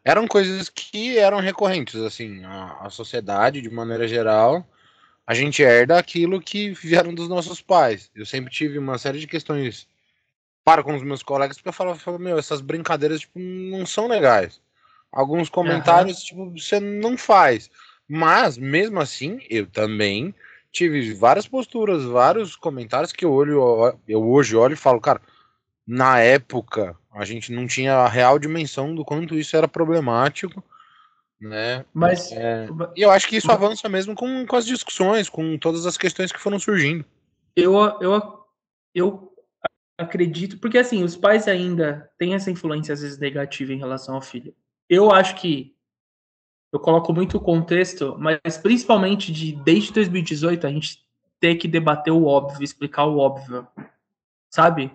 [0.05, 4.67] Eram coisas que eram recorrentes, assim, a, a sociedade de maneira geral
[5.27, 8.11] a gente herda aquilo que vieram dos nossos pais.
[8.15, 9.89] Eu sempre tive uma série de questões
[10.65, 14.61] para com os meus colegas porque eu falava, meu, essas brincadeiras tipo, não são legais.
[15.11, 16.25] Alguns comentários, uhum.
[16.25, 17.71] tipo, você não faz.
[18.09, 20.35] Mas, mesmo assim, eu também
[20.75, 25.23] tive várias posturas, vários comentários que eu olho, eu hoje olho e falo, cara,
[25.87, 30.63] na época a gente não tinha a real dimensão do quanto isso era problemático
[31.45, 31.85] né?
[31.93, 35.87] Mas é, e eu acho que isso avança mesmo com, com as discussões, com todas
[35.87, 37.05] as questões que foram surgindo.
[37.55, 38.45] Eu, eu,
[38.95, 39.33] eu
[39.99, 44.23] acredito, porque assim, os pais ainda têm essa influência às vezes negativa em relação ao
[44.23, 44.55] filho.
[44.89, 45.74] Eu acho que
[46.75, 51.07] eu coloco muito o contexto, mas principalmente de desde 2018 a gente
[51.39, 53.65] ter que debater o óbvio, explicar o óbvio,
[54.51, 54.91] sabe?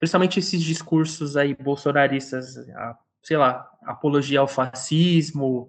[0.00, 5.68] Principalmente esses discursos aí bolsonaristas, a sei lá, apologia ao fascismo,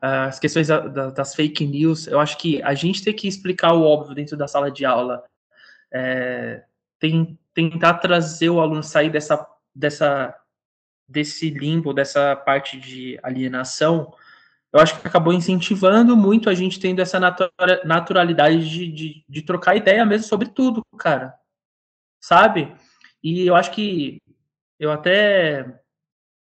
[0.00, 2.06] as questões da, da, das fake news.
[2.06, 5.24] Eu acho que a gente tem que explicar o óbvio dentro da sala de aula,
[5.92, 6.62] é,
[7.00, 9.44] tem, tentar trazer o aluno sair dessa,
[9.74, 10.32] dessa,
[11.08, 14.14] desse limbo, dessa parte de alienação.
[14.72, 17.18] Eu acho que acabou incentivando muito a gente tendo essa
[17.84, 21.34] naturalidade de, de, de trocar ideia mesmo sobre tudo, cara.
[22.20, 22.74] Sabe?
[23.22, 24.20] E eu acho que
[24.78, 25.80] eu até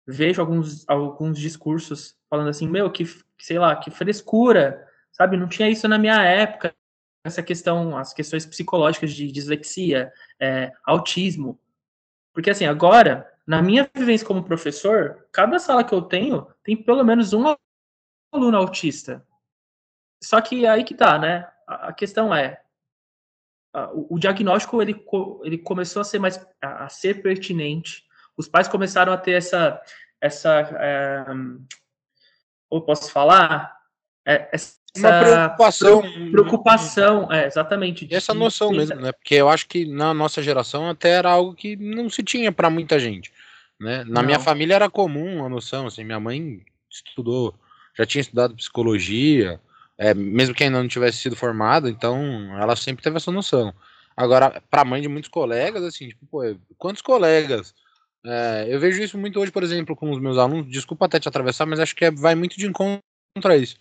[0.07, 3.05] vejo alguns, alguns discursos falando assim, meu, que,
[3.39, 5.37] sei lá, que frescura, sabe?
[5.37, 6.75] Não tinha isso na minha época.
[7.25, 11.59] Essa questão, as questões psicológicas de dislexia, é, autismo.
[12.33, 17.03] Porque, assim, agora, na minha vivência como professor, cada sala que eu tenho tem pelo
[17.03, 17.55] menos um
[18.37, 19.27] aluno autista.
[20.23, 21.49] Só que aí que tá, né?
[21.67, 22.63] A questão é,
[23.93, 25.05] o diagnóstico ele,
[25.43, 29.81] ele começou a ser mais a ser pertinente os pais começaram a ter essa,
[30.21, 31.25] essa, é,
[32.69, 33.75] ou posso falar,
[34.27, 38.09] é, essa uma preocupação, preocupação, é, exatamente.
[38.11, 39.13] essa noção de, mesmo, né?
[39.13, 42.71] Porque eu acho que na nossa geração até era algo que não se tinha para
[42.71, 43.31] muita gente,
[43.79, 44.05] né?
[44.05, 44.23] Na não.
[44.23, 47.55] minha família era comum a noção, assim, minha mãe estudou,
[47.97, 49.61] já tinha estudado psicologia,
[49.99, 52.21] é, mesmo que ainda não tivesse sido formada, então
[52.61, 53.73] ela sempre teve essa noção.
[54.17, 56.41] Agora, para mãe de muitos colegas, assim, tipo, pô,
[56.79, 57.75] quantos colegas
[58.27, 60.69] é, eu vejo isso muito hoje, por exemplo, com os meus alunos.
[60.69, 63.01] Desculpa até te atravessar, mas acho que é, vai muito de encontro
[63.45, 63.77] a isso.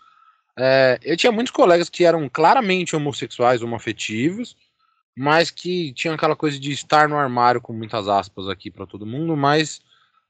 [0.57, 4.55] É, eu tinha muitos colegas que eram claramente homossexuais, homoafetivos,
[5.17, 9.05] mas que tinham aquela coisa de estar no armário, com muitas aspas aqui para todo
[9.05, 9.81] mundo, mas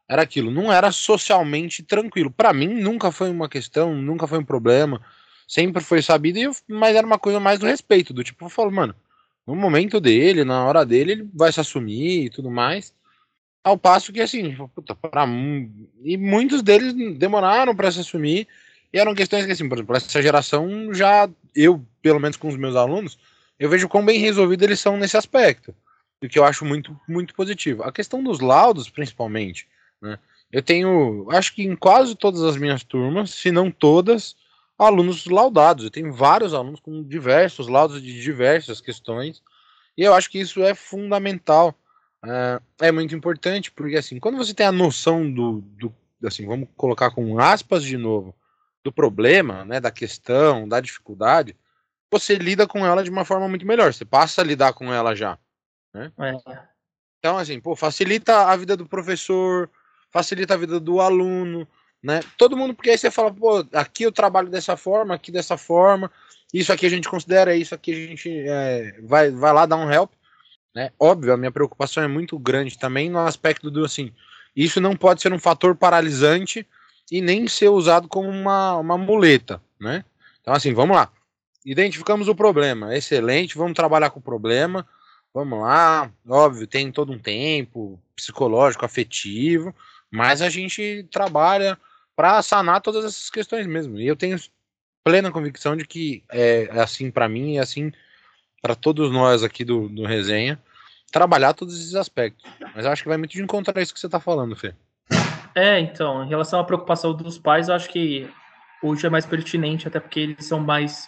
[0.07, 2.31] era aquilo, não era socialmente tranquilo.
[2.31, 5.01] Para mim, nunca foi uma questão, nunca foi um problema,
[5.47, 8.95] sempre foi sabido, mas era uma coisa mais do respeito, do tipo, eu falo, mano,
[9.45, 12.93] no momento dele, na hora dele, ele vai se assumir e tudo mais.
[13.63, 15.27] Ao passo que, assim, puta, pra,
[16.03, 18.47] e muitos deles demoraram para se assumir,
[18.93, 22.55] e eram questões que, assim, por exemplo, essa geração já, eu, pelo menos com os
[22.55, 23.17] meus alunos,
[23.59, 25.73] eu vejo quão bem resolvido eles são nesse aspecto,
[26.21, 27.83] o que eu acho muito, muito positivo.
[27.83, 29.67] A questão dos laudos, principalmente,
[30.01, 30.19] né?
[30.51, 34.36] Eu tenho, acho que em quase todas as minhas turmas, se não todas,
[34.77, 35.84] alunos laudados.
[35.84, 39.43] Eu tenho vários alunos com diversos laudos de diversas questões,
[39.97, 41.73] e eu acho que isso é fundamental.
[42.23, 46.69] É, é muito importante, porque assim, quando você tem a noção do, do assim, vamos
[46.75, 48.36] colocar com aspas de novo,
[48.84, 51.55] do problema, né, da questão, da dificuldade,
[52.12, 53.93] você lida com ela de uma forma muito melhor.
[53.93, 55.38] Você passa a lidar com ela já.
[55.93, 56.12] Né?
[56.19, 56.67] É.
[57.19, 59.69] Então, assim, pô, facilita a vida do professor,
[60.15, 61.67] facilita a vida do aluno,
[62.01, 62.21] né?
[62.38, 66.10] Todo mundo, porque aí você fala, pô, aqui eu trabalho dessa forma, aqui dessa forma,
[66.54, 69.91] isso aqui a gente considera, isso aqui a gente é, vai, vai lá dar um
[69.91, 70.13] help,
[70.73, 70.89] né?
[70.97, 74.13] Óbvio, a minha preocupação é muito grande também no aspecto do assim,
[74.56, 76.65] isso não pode ser um fator paralisante
[77.12, 80.06] e nem ser usado como uma, uma muleta, né?
[80.39, 81.12] Então, assim, vamos lá.
[81.65, 84.88] Identificamos o problema, excelente, vamos trabalhar com o problema,
[85.34, 86.10] vamos lá.
[86.25, 89.75] Óbvio, tem todo um tempo psicológico, afetivo,
[90.11, 91.77] mas a gente trabalha
[92.15, 93.99] para sanar todas essas questões mesmo.
[93.99, 94.37] E eu tenho
[95.03, 97.91] plena convicção de que é, assim para mim e é assim
[98.61, 100.59] para todos nós aqui do, do Resenha,
[101.11, 102.43] trabalhar todos esses aspectos.
[102.73, 104.73] Mas eu acho que vai muito de encontrar isso que você está falando, Fê.
[105.53, 108.27] É, então, em relação à preocupação dos pais, eu acho que
[108.81, 111.07] hoje é mais pertinente, até porque eles são mais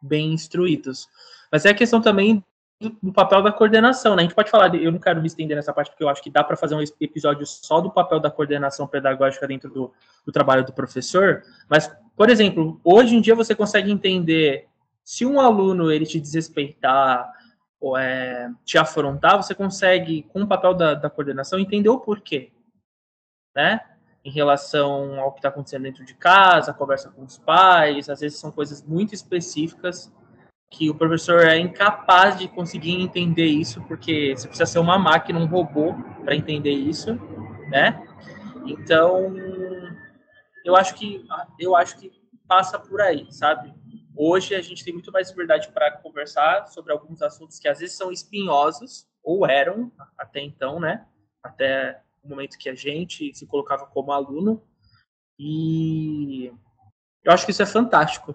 [0.00, 1.08] bem instruídos.
[1.50, 2.44] Mas é a questão também
[2.80, 4.22] do, do, papel da coordenação, né?
[4.22, 6.22] A gente pode falar, de, eu não quero me estender nessa parte, porque eu acho
[6.22, 9.92] que dá para fazer um episódio só do papel da coordenação pedagógica dentro do,
[10.24, 14.68] do trabalho do professor, mas, por exemplo, hoje em dia você consegue entender
[15.02, 17.32] se um aluno ele te desrespeitar
[17.80, 22.52] ou é, te afrontar, você consegue, com o papel da, da coordenação, entender o porquê,
[23.54, 23.80] né?
[24.24, 28.38] Em relação ao que está acontecendo dentro de casa, conversa com os pais, às vezes
[28.38, 30.12] são coisas muito específicas
[30.70, 35.38] que o professor é incapaz de conseguir entender isso, porque você precisa ser uma máquina,
[35.38, 37.14] um robô para entender isso,
[37.68, 38.04] né?
[38.66, 39.34] Então,
[40.64, 41.24] eu acho que
[41.58, 42.12] eu acho que
[42.46, 43.74] passa por aí, sabe?
[44.14, 47.96] Hoje a gente tem muito mais liberdade para conversar sobre alguns assuntos que às vezes
[47.96, 51.06] são espinhosos ou eram até então, né?
[51.42, 54.62] Até o momento que a gente se colocava como aluno.
[55.38, 56.52] E
[57.22, 58.34] eu acho que isso é fantástico,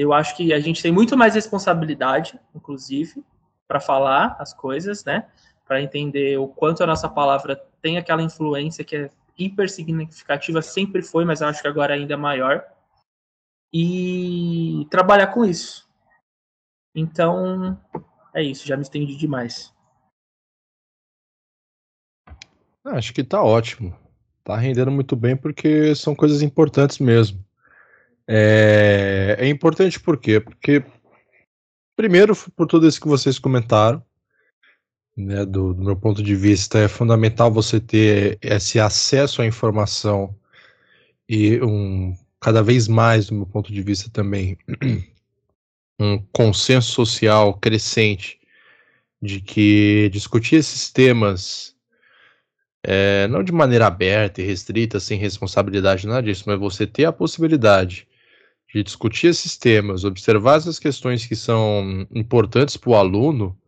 [0.00, 3.22] eu acho que a gente tem muito mais responsabilidade, inclusive,
[3.68, 5.28] para falar as coisas, né?
[5.66, 11.02] Para entender o quanto a nossa palavra tem aquela influência que é hiper significativa, sempre
[11.02, 12.64] foi, mas eu acho que agora ainda é maior.
[13.70, 15.86] E trabalhar com isso.
[16.94, 17.78] Então,
[18.34, 19.70] é isso, já me estendi demais.
[22.82, 23.94] Acho que tá ótimo.
[24.42, 27.44] Tá rendendo muito bem porque são coisas importantes mesmo.
[28.32, 30.38] É, é importante por quê?
[30.38, 30.84] Porque,
[31.96, 34.00] primeiro, por tudo isso que vocês comentaram,
[35.16, 40.32] né, do, do, meu ponto de vista, é fundamental você ter esse acesso à informação
[41.28, 44.56] e um cada vez mais, do meu ponto de vista também,
[45.98, 48.38] um consenso social crescente
[49.20, 51.74] de que discutir esses temas
[52.84, 57.12] é, não de maneira aberta e restrita, sem responsabilidade, nada disso, mas você ter a
[57.12, 58.06] possibilidade
[58.74, 63.58] de discutir esses temas, observar essas questões que são importantes para o aluno,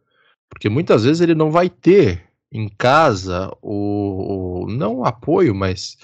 [0.49, 5.97] porque muitas vezes ele não vai ter em casa o, o não o apoio, mas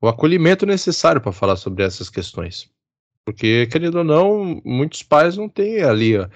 [0.00, 2.70] o acolhimento necessário para falar sobre essas questões.
[3.24, 6.28] Porque, querendo ou não, muitos pais não têm ali a,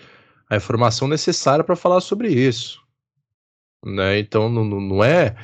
[0.49, 2.81] a informação necessária para falar sobre isso.
[3.85, 4.21] Né?
[4.21, 5.35] Então, não, não é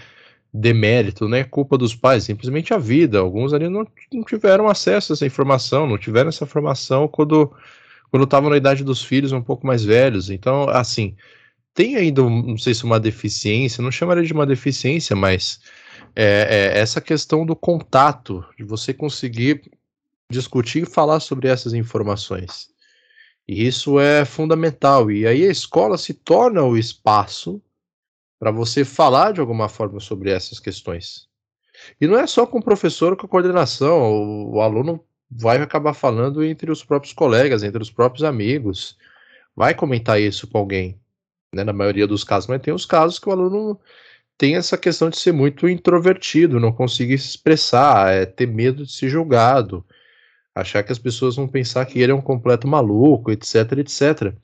[0.53, 3.19] demérito, não é culpa dos pais, simplesmente a vida.
[3.19, 7.53] Alguns ali não, não tiveram acesso a essa informação, não tiveram essa formação quando
[8.11, 10.29] quando estavam na idade dos filhos um pouco mais velhos.
[10.29, 11.17] Então, assim,
[11.73, 15.61] tem ainda, não sei se uma deficiência, não chamaria de uma deficiência, mas
[16.15, 19.63] é, é essa questão do contato, de você conseguir
[20.31, 22.69] discutir e falar sobre essas informações.
[23.49, 25.11] E isso é fundamental.
[25.11, 27.63] E aí a escola se torna o espaço
[28.43, 31.29] para você falar de alguma forma sobre essas questões.
[32.01, 35.59] E não é só com o professor ou com a coordenação, o, o aluno vai
[35.59, 38.99] acabar falando entre os próprios colegas, entre os próprios amigos,
[39.55, 40.99] vai comentar isso com alguém,
[41.55, 43.79] né, na maioria dos casos, mas tem os casos que o aluno
[44.37, 48.91] tem essa questão de ser muito introvertido, não conseguir se expressar, é, ter medo de
[48.91, 49.87] ser julgado,
[50.53, 54.35] achar que as pessoas vão pensar que ele é um completo maluco, etc, etc.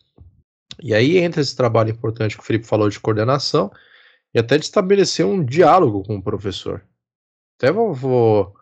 [0.82, 3.70] E aí entra esse trabalho importante que o Felipe falou de coordenação
[4.34, 6.84] e até de estabelecer um diálogo com o professor.
[7.56, 8.54] Até vou, vou,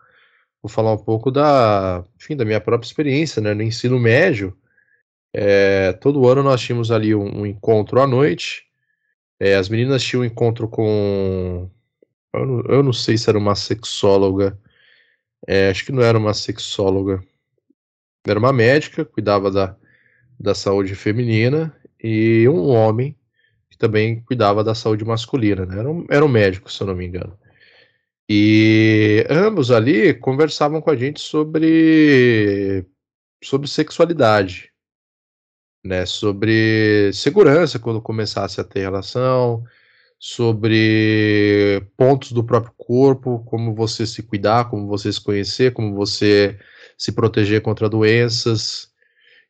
[0.61, 4.57] vou falar um pouco da, enfim, da minha própria experiência né, no ensino médio.
[5.33, 8.65] É, todo ano nós tínhamos ali um, um encontro à noite.
[9.39, 11.69] É, as meninas tinham um encontro com.
[12.33, 14.57] Eu não, eu não sei se era uma sexóloga.
[15.47, 17.23] É, acho que não era uma sexóloga.
[18.27, 19.75] Era uma médica, cuidava da,
[20.39, 21.75] da saúde feminina,
[22.07, 23.13] e um homem
[23.69, 25.65] que também cuidava da saúde masculina.
[25.65, 25.79] Né?
[25.79, 27.37] Era, um, era um médico, se eu não me engano.
[28.29, 32.85] E ambos ali conversavam com a gente sobre,
[33.43, 34.71] sobre sexualidade,
[35.83, 36.05] né?
[36.05, 39.63] Sobre segurança quando começasse a ter relação,
[40.19, 46.57] sobre pontos do próprio corpo, como você se cuidar, como você se conhecer, como você
[46.97, 48.91] se proteger contra doenças.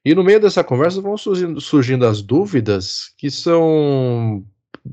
[0.08, 4.42] E no meio dessa conversa vão surgindo, surgindo as dúvidas que são,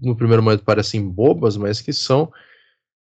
[0.02, 2.32] no primeiro momento, parecem bobas, mas que são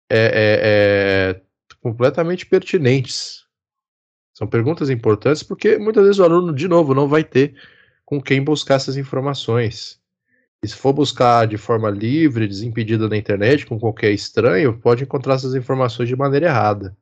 [0.09, 1.41] é, é, é,
[1.79, 3.45] completamente pertinentes.
[4.33, 7.53] São perguntas importantes porque muitas vezes o aluno, de novo, não vai ter
[8.03, 9.99] com quem buscar essas informações.
[10.63, 15.35] E se for buscar de forma livre, desimpedida na internet, com qualquer estranho, pode encontrar
[15.35, 16.97] essas informações de maneira errada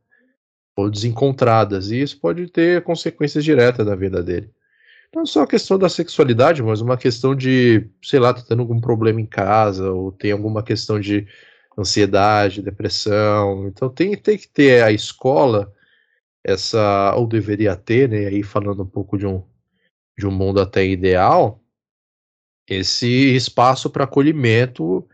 [0.75, 4.53] ou desencontradas, e isso pode ter consequências diretas na vida dele.
[5.15, 8.79] Não só a questão da sexualidade, mas uma questão de, sei lá, tá tendo algum
[8.79, 11.27] problema em casa, ou tem alguma questão de
[11.77, 13.67] ansiedade, depressão.
[13.67, 15.73] Então tem, tem que ter a escola,
[16.43, 19.43] essa, ou deveria ter, né, aí falando um pouco de um,
[20.17, 21.63] de um mundo até ideal,
[22.67, 25.07] esse espaço para acolhimento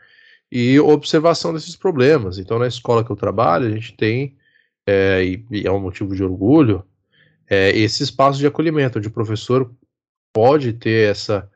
[0.51, 2.37] e observação desses problemas.
[2.39, 4.37] Então, na escola que eu trabalho, a gente tem,
[4.87, 6.83] é, e, e, é um motivo de orgulho,
[7.47, 9.71] é, esse espaço de acolhimento, onde o professor
[10.34, 11.49] pode ter essa,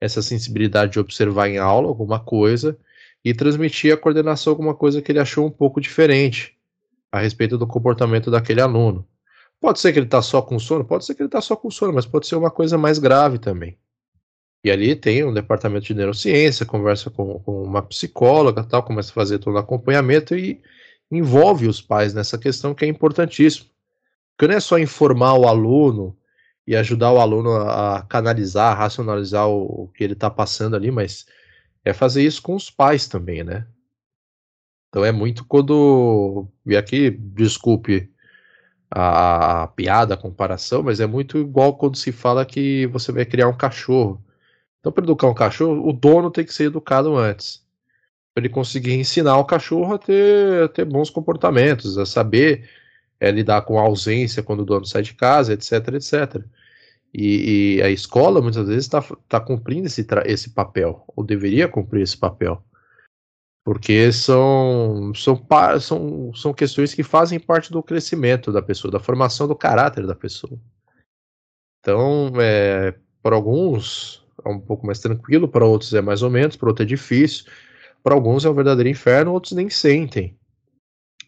[0.00, 2.78] essa sensibilidade de observar em aula alguma coisa
[3.24, 6.56] e transmitir à coordenação alguma coisa que ele achou um pouco diferente
[7.12, 9.06] a respeito do comportamento daquele aluno.
[9.60, 11.70] Pode ser que ele está só com sono, pode ser que ele está só com
[11.70, 13.76] sono, mas pode ser uma coisa mais grave também.
[14.64, 19.14] E ali tem um departamento de neurociência, conversa com, com uma psicóloga, tal, começa a
[19.14, 20.62] fazer todo o acompanhamento e
[21.10, 23.66] envolve os pais nessa questão que é importantíssimo.
[24.36, 26.16] Porque não é só informar o aluno
[26.70, 30.88] e ajudar o aluno a canalizar, a racionalizar o, o que ele está passando ali,
[30.88, 31.26] mas
[31.84, 33.66] é fazer isso com os pais também, né?
[34.88, 36.46] Então é muito quando.
[36.64, 38.08] E aqui, desculpe
[38.88, 43.24] a, a, piada, a comparação, mas é muito igual quando se fala que você vai
[43.24, 44.24] criar um cachorro.
[44.78, 47.66] Então, para educar um cachorro, o dono tem que ser educado antes.
[48.32, 52.70] Para ele conseguir ensinar o cachorro a ter, a ter bons comportamentos, a saber
[53.18, 56.44] é, lidar com a ausência quando o dono sai de casa, etc, etc.
[57.12, 62.02] E, e a escola muitas vezes está tá cumprindo esse, esse papel, ou deveria cumprir
[62.02, 62.62] esse papel.
[63.64, 65.46] Porque são, são,
[65.80, 70.14] são, são questões que fazem parte do crescimento da pessoa, da formação do caráter da
[70.14, 70.58] pessoa.
[71.80, 76.56] Então, é, para alguns é um pouco mais tranquilo, para outros é mais ou menos,
[76.56, 77.44] para outros é difícil,
[78.02, 80.38] para alguns é um verdadeiro inferno, outros nem sentem.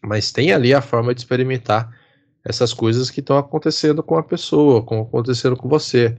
[0.01, 1.97] Mas tem ali a forma de experimentar
[2.45, 6.17] essas coisas que estão acontecendo com a pessoa, com acontecendo com você.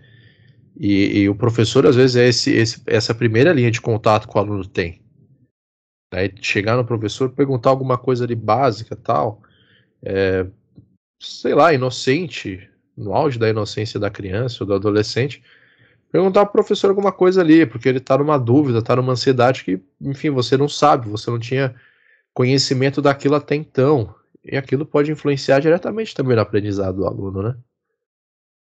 [0.78, 4.36] E, e, o professor, às vezes, é esse, esse, essa primeira linha de contato que
[4.36, 5.02] o aluno tem.
[6.12, 9.42] Aí chegar no professor, perguntar alguma coisa ali básica tal,
[10.02, 10.46] é,
[11.20, 15.42] sei lá, inocente, no auge da inocência da criança ou do adolescente,
[16.10, 19.80] perguntar pro professor alguma coisa ali, porque ele tá numa dúvida, tá numa ansiedade que,
[20.00, 21.74] enfim, você não sabe, você não tinha
[22.32, 24.14] conhecimento daquilo até então.
[24.44, 27.56] E aquilo pode influenciar diretamente também no aprendizado do aluno, né?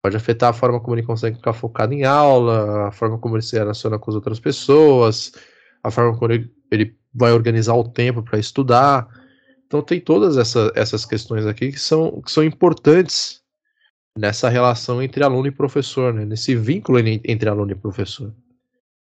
[0.03, 3.43] Pode afetar a forma como ele consegue ficar focado em aula, a forma como ele
[3.43, 5.31] se relaciona com as outras pessoas,
[5.83, 9.07] a forma como ele, ele vai organizar o tempo para estudar.
[9.65, 13.41] Então tem todas essa, essas questões aqui que são, que são importantes
[14.17, 16.25] nessa relação entre aluno e professor, né?
[16.25, 18.33] nesse vínculo entre aluno e professor.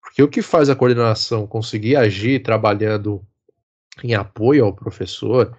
[0.01, 3.25] Porque o que faz a coordenação conseguir agir trabalhando
[4.03, 5.57] em apoio ao professor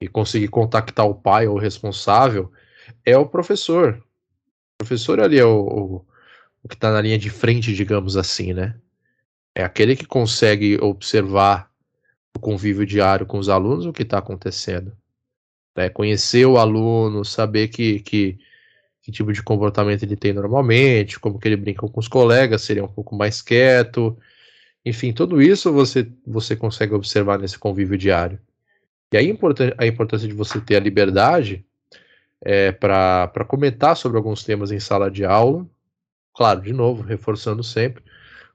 [0.00, 2.52] e conseguir contactar o pai ou o responsável
[3.04, 4.02] é o professor.
[4.74, 6.06] O professor ali é o, o,
[6.62, 8.78] o que está na linha de frente, digamos assim, né?
[9.54, 11.70] É aquele que consegue observar
[12.36, 14.92] o convívio diário com os alunos, o que está acontecendo.
[15.74, 18.38] É conhecer o aluno, saber que, que,
[19.02, 22.84] que, tipo de comportamento ele tem normalmente, como que ele brinca com os colegas, seria
[22.84, 24.16] um pouco mais quieto.
[24.84, 28.38] Enfim, tudo isso você, você consegue observar nesse convívio diário.
[29.12, 29.38] E aí
[29.78, 31.64] a importância de você ter a liberdade
[32.40, 35.66] é, para comentar sobre alguns temas em sala de aula,
[36.34, 38.02] claro, de novo, reforçando sempre,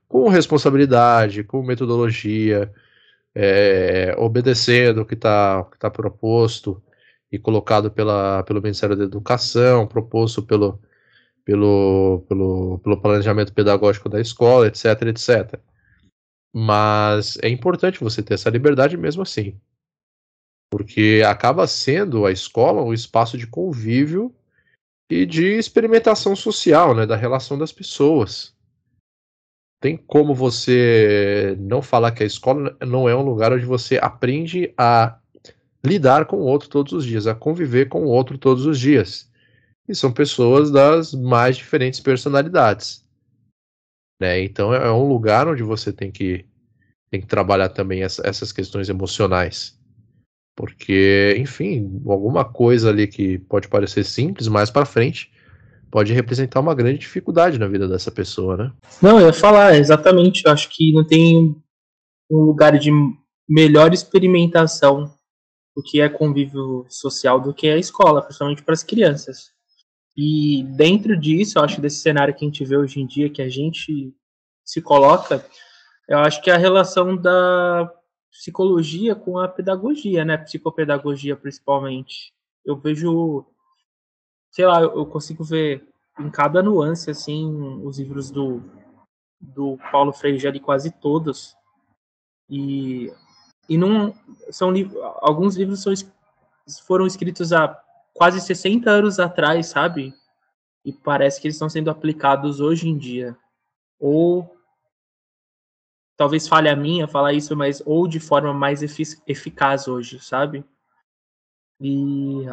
[0.08, 2.72] com responsabilidade, com metodologia,
[3.34, 6.82] é, obedecendo o que está tá proposto
[7.32, 10.80] e colocado pela, pelo Ministério da Educação, proposto pelo,
[11.46, 15.60] pelo, pelo, pelo planejamento pedagógico da escola, etc, etc.
[16.54, 19.60] Mas é importante você ter essa liberdade mesmo assim.
[20.72, 24.34] Porque acaba sendo a escola um espaço de convívio
[25.12, 28.56] e de experimentação social, né, da relação das pessoas.
[29.82, 34.74] Tem como você não falar que a escola não é um lugar onde você aprende
[34.78, 35.20] a
[35.84, 39.30] lidar com o outro todos os dias, a conviver com o outro todos os dias.
[39.90, 43.04] E são pessoas das mais diferentes personalidades.
[44.22, 44.44] Né?
[44.44, 46.46] Então é um lugar onde você tem que,
[47.10, 49.81] tem que trabalhar também essa, essas questões emocionais.
[50.56, 55.32] Porque, enfim, alguma coisa ali que pode parecer simples, mais para frente,
[55.90, 58.72] pode representar uma grande dificuldade na vida dessa pessoa, né?
[59.02, 60.44] Não, eu ia falar, exatamente.
[60.46, 61.56] Eu acho que não tem
[62.30, 62.92] um lugar de
[63.48, 65.14] melhor experimentação
[65.76, 69.52] do que é convívio social do que é a escola, principalmente para as crianças.
[70.16, 73.42] E dentro disso, eu acho desse cenário que a gente vê hoje em dia, que
[73.42, 74.14] a gente
[74.66, 75.46] se coloca,
[76.08, 77.92] eu acho que a relação da
[78.32, 80.38] psicologia com a pedagogia, né?
[80.38, 82.34] Psicopedagogia, principalmente.
[82.66, 83.46] Eu vejo,
[84.50, 85.88] sei lá, eu consigo ver
[86.20, 87.52] em cada nuance, assim,
[87.84, 88.64] os livros do,
[89.40, 91.56] do Paulo Freire, quase todos.
[92.50, 93.12] E,
[93.68, 94.14] e não,
[94.50, 94.74] são
[95.22, 95.94] alguns livros são,
[96.86, 97.80] foram escritos há
[98.14, 100.14] quase 60 anos atrás, sabe?
[100.86, 103.38] E parece que eles estão sendo aplicados hoje em dia.
[104.00, 104.61] Ou
[106.22, 110.64] talvez falhe a minha falar isso, mas ou de forma mais eficaz hoje, sabe?
[111.80, 112.46] E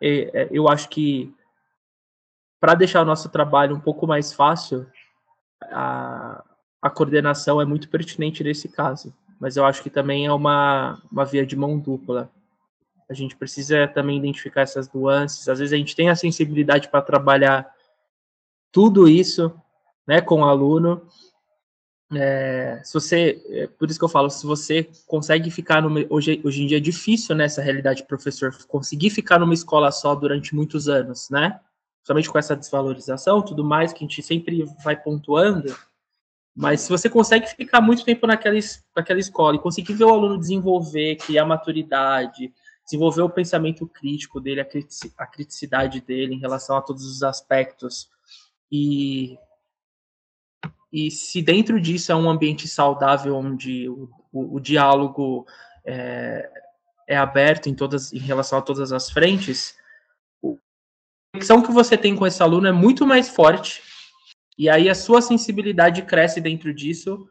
[0.00, 1.34] é, é, eu acho que
[2.60, 4.86] para deixar o nosso trabalho um pouco mais fácil,
[5.72, 6.44] a,
[6.80, 9.12] a coordenação é muito pertinente nesse caso.
[9.40, 12.30] Mas eu acho que também é uma, uma via de mão dupla.
[13.08, 15.48] A gente precisa também identificar essas nuances.
[15.48, 17.74] Às vezes a gente tem a sensibilidade para trabalhar
[18.70, 19.52] tudo isso
[20.06, 21.04] né, com o aluno,
[22.12, 26.40] é, se você, é, por isso que eu falo, se você consegue ficar numa, hoje,
[26.44, 30.54] hoje em dia é difícil nessa né, realidade, professor, conseguir ficar numa escola só durante
[30.54, 31.60] muitos anos, né?
[32.02, 35.76] Somente com essa desvalorização, tudo mais que a gente sempre vai pontuando.
[36.56, 38.58] Mas se você consegue ficar muito tempo naquela,
[38.96, 42.52] naquela escola e conseguir ver o aluno desenvolver, criar maturidade,
[42.84, 44.62] desenvolver o pensamento crítico dele,
[45.16, 48.08] a criticidade dele em relação a todos os aspectos
[48.70, 49.38] e
[50.92, 55.46] e se dentro disso é um ambiente saudável onde o, o, o diálogo
[55.84, 56.50] é,
[57.08, 59.76] é, aberto em todas em relação a todas as frentes,
[60.44, 60.48] a
[61.32, 63.82] conexão que você tem com esse aluno é muito mais forte
[64.58, 67.28] e aí a sua sensibilidade cresce dentro disso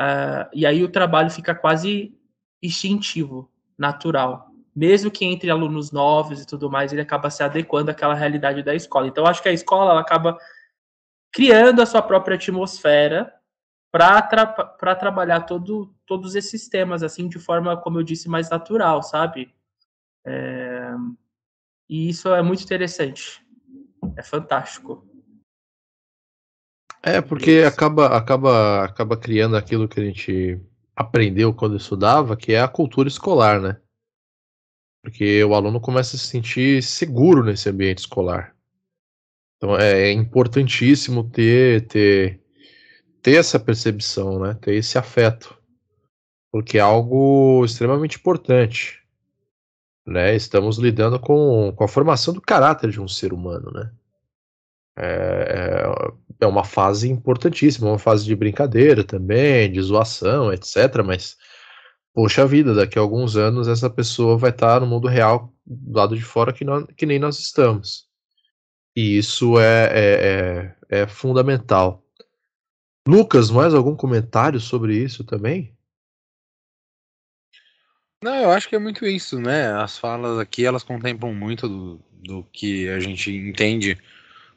[0.00, 2.16] uh, e aí o trabalho fica quase
[2.62, 4.50] instintivo, natural.
[4.74, 8.74] Mesmo que entre alunos novos e tudo mais, ele acaba se adequando àquela realidade da
[8.74, 9.06] escola.
[9.06, 10.36] Então, acho que a escola ela acaba
[11.36, 13.30] criando a sua própria atmosfera
[13.92, 19.02] para tra trabalhar todo, todos esses temas, assim, de forma, como eu disse, mais natural,
[19.02, 19.54] sabe?
[20.24, 20.94] É...
[21.86, 23.46] E isso é muito interessante.
[24.16, 25.06] É fantástico.
[27.02, 30.58] É, porque acaba, acaba, acaba criando aquilo que a gente
[30.96, 33.78] aprendeu quando estudava, que é a cultura escolar, né?
[35.02, 38.55] Porque o aluno começa a se sentir seguro nesse ambiente escolar.
[39.56, 42.40] Então é, é importantíssimo ter, ter,
[43.22, 44.54] ter essa percepção, né?
[44.60, 45.56] ter esse afeto,
[46.52, 49.02] porque é algo extremamente importante.
[50.06, 50.36] Né?
[50.36, 53.72] Estamos lidando com, com a formação do caráter de um ser humano.
[53.72, 53.90] Né?
[54.98, 61.02] É, é, é uma fase importantíssima, uma fase de brincadeira também, de zoação, etc.
[61.04, 61.36] Mas,
[62.14, 66.14] poxa vida, daqui a alguns anos essa pessoa vai estar no mundo real, do lado
[66.14, 68.05] de fora, que, nós, que nem nós estamos.
[68.96, 72.02] E isso é, é, é, é fundamental.
[73.06, 75.76] Lucas, mais algum comentário sobre isso também?
[78.24, 79.72] Não, eu acho que é muito isso, né?
[79.74, 83.98] As falas aqui, elas contemplam muito do, do que a gente entende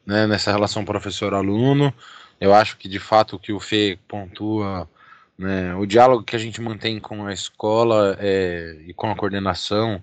[0.05, 1.93] né, nessa relação professor-aluno.
[2.39, 4.89] Eu acho que, de fato, o que o Fê pontua,
[5.37, 10.01] né, o diálogo que a gente mantém com a escola é, e com a coordenação,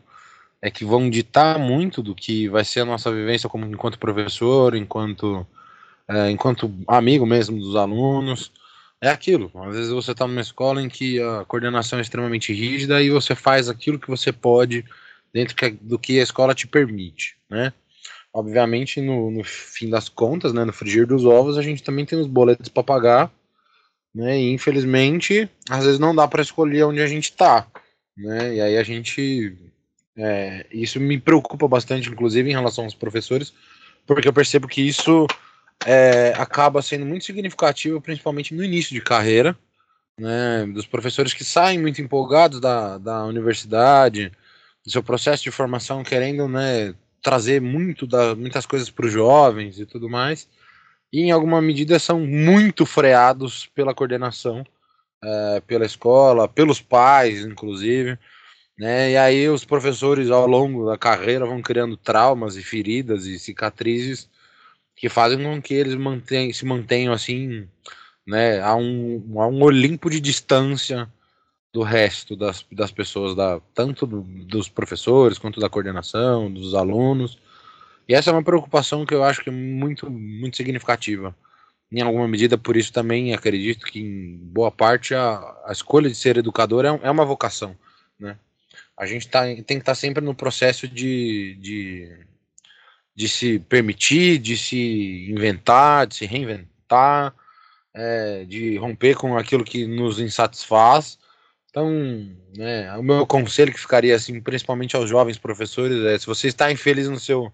[0.62, 4.74] é que vão ditar muito do que vai ser a nossa vivência como enquanto professor,
[4.74, 5.46] enquanto
[6.08, 8.52] é, enquanto amigo mesmo dos alunos.
[9.00, 9.50] É aquilo.
[9.54, 13.34] Às vezes você está numa escola em que a coordenação é extremamente rígida e você
[13.34, 14.84] faz aquilo que você pode
[15.32, 17.72] dentro do que a escola te permite, né?
[18.32, 22.18] Obviamente, no, no fim das contas, né, no frigir dos ovos, a gente também tem
[22.18, 23.32] os boletos para pagar,
[24.14, 24.38] né?
[24.38, 27.66] E infelizmente, às vezes não dá para escolher onde a gente está,
[28.16, 28.54] né?
[28.54, 29.56] E aí a gente
[30.16, 33.52] é, isso me preocupa bastante, inclusive em relação aos professores,
[34.06, 35.26] porque eu percebo que isso
[35.84, 39.56] é, acaba sendo muito significativo, principalmente no início de carreira,
[40.18, 44.32] né, dos professores que saem muito empolgados da, da universidade,
[44.84, 49.78] do seu processo de formação, querendo né, trazer muito da, muitas coisas para os jovens
[49.78, 50.48] e tudo mais,
[51.12, 54.64] e em alguma medida são muito freados pela coordenação,
[55.22, 58.18] é, pela escola, pelos pais, inclusive.
[58.78, 63.38] Né, e aí os professores ao longo da carreira vão criando traumas e feridas e
[63.38, 64.28] cicatrizes
[64.94, 67.68] que fazem com que eles mantenham, se mantenham assim,
[68.26, 71.10] né, a um, a um Olimpo de distância
[71.72, 77.38] do resto das, das pessoas, da, tanto do, dos professores quanto da coordenação, dos alunos.
[78.08, 81.36] E essa é uma preocupação que eu acho que é muito, muito significativa.
[81.92, 86.14] Em alguma medida, por isso também acredito que, em boa parte, a, a escolha de
[86.14, 87.76] ser educador é, é uma vocação.
[88.18, 88.38] Né?
[88.96, 92.26] A gente tá, tem que estar tá sempre no processo de, de
[93.16, 97.34] de se permitir, de se inventar, de se reinventar,
[97.94, 101.18] é, de romper com aquilo que nos insatisfaz.
[101.70, 101.90] Então,
[102.54, 106.70] né, o meu conselho que ficaria assim, principalmente aos jovens professores, é se você está
[106.70, 107.50] infeliz no seu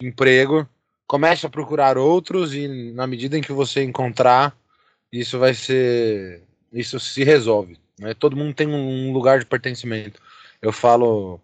[0.00, 0.66] emprego,
[1.06, 4.56] comece a procurar outros e na medida em que você encontrar,
[5.12, 6.42] isso vai ser,
[6.72, 7.78] isso se resolve.
[7.98, 8.14] Né?
[8.14, 10.20] Todo mundo tem um lugar de pertencimento.
[10.60, 11.40] Eu falo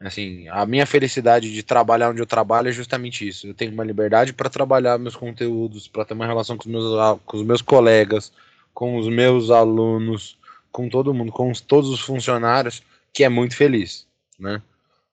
[0.00, 3.46] Assim, a minha felicidade de trabalhar onde eu trabalho é justamente isso.
[3.46, 7.20] Eu tenho uma liberdade para trabalhar meus conteúdos, para ter uma relação com os, meus,
[7.24, 8.30] com os meus colegas,
[8.74, 10.36] com os meus alunos,
[10.70, 12.82] com todo mundo, com os, todos os funcionários,
[13.14, 14.06] que é muito feliz,
[14.38, 14.60] né?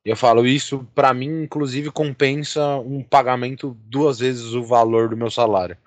[0.04, 5.30] Eu falo isso, para mim, inclusive, compensa um pagamento duas vezes o valor do meu
[5.30, 5.78] salário.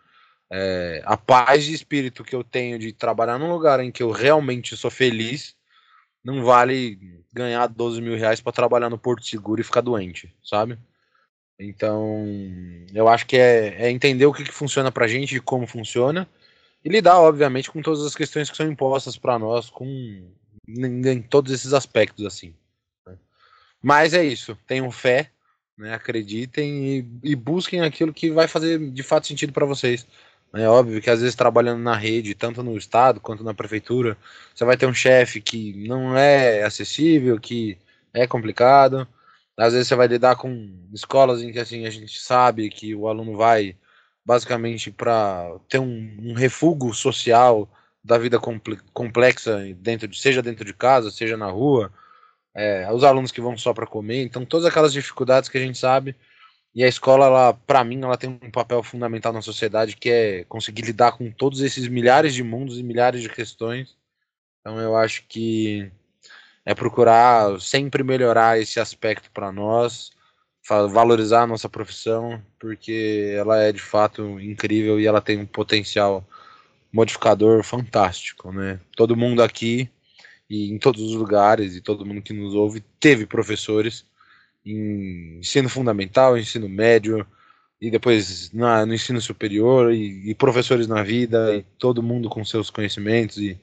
[0.51, 4.13] É, a paz de espírito que eu tenho de trabalhar num lugar em que eu
[4.13, 5.57] realmente sou feliz
[6.25, 10.79] não vale ganhar 12 mil reais para trabalhar no Porto Seguro e ficar doente, sabe?
[11.59, 12.27] Então,
[12.93, 16.29] eu acho que é, é entender o que, que funciona pra gente e como funciona,
[16.85, 19.87] e lidar, obviamente, com todas as questões que são impostas para nós, com
[20.67, 22.55] em, em, todos esses aspectos, assim.
[23.07, 23.17] Né?
[23.83, 25.31] Mas é isso, tenham fé,
[25.77, 30.07] né, acreditem e, e busquem aquilo que vai fazer de fato sentido para vocês.
[30.57, 34.17] É óbvio que às vezes trabalhando na rede, tanto no estado quanto na prefeitura,
[34.55, 37.77] você vai ter um chefe que não é acessível, que
[38.13, 39.07] é complicado.
[39.57, 43.09] Às vezes você vai lidar com escolas em que assim a gente sabe que o
[43.09, 43.77] aluno vai
[44.25, 47.69] basicamente para ter um, um refúgio social
[48.03, 48.39] da vida
[48.93, 51.93] complexa dentro de, seja dentro de casa, seja na rua.
[52.55, 55.77] É, os alunos que vão só para comer, então todas aquelas dificuldades que a gente
[55.79, 56.15] sabe
[56.75, 60.45] e a escola, ela, para mim, ela tem um papel fundamental na sociedade que é
[60.45, 63.97] conseguir lidar com todos esses milhares de mundos e milhares de questões.
[64.61, 65.93] Então eu acho que
[66.65, 70.11] é procurar sempre melhorar esse aspecto para nós,
[70.91, 76.27] valorizar a nossa profissão, porque ela é de fato incrível e ela tem um potencial
[76.93, 78.81] modificador fantástico, né?
[78.97, 79.89] Todo mundo aqui
[80.49, 84.07] e em todos os lugares e todo mundo que nos ouve teve professores
[84.65, 87.27] em ensino fundamental, ensino médio,
[87.81, 92.45] e depois na, no ensino superior, e, e, professores na vida, e todo mundo com
[92.45, 93.59] seus conhecimentos, e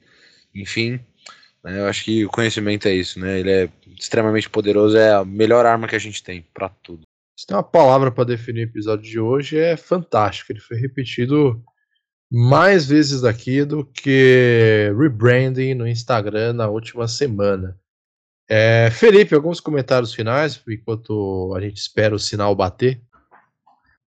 [0.54, 1.00] enfim.
[1.64, 3.40] Né, eu acho que o conhecimento é isso, né?
[3.40, 7.02] Ele é extremamente poderoso, é a melhor arma que a gente tem para tudo.
[7.38, 10.52] Se tem uma palavra para definir o episódio de hoje, é fantástico.
[10.52, 11.62] Ele foi repetido
[12.30, 17.78] mais vezes daqui do que rebranding no Instagram na última semana.
[18.54, 23.00] É, Felipe, alguns comentários finais enquanto a gente espera o sinal bater?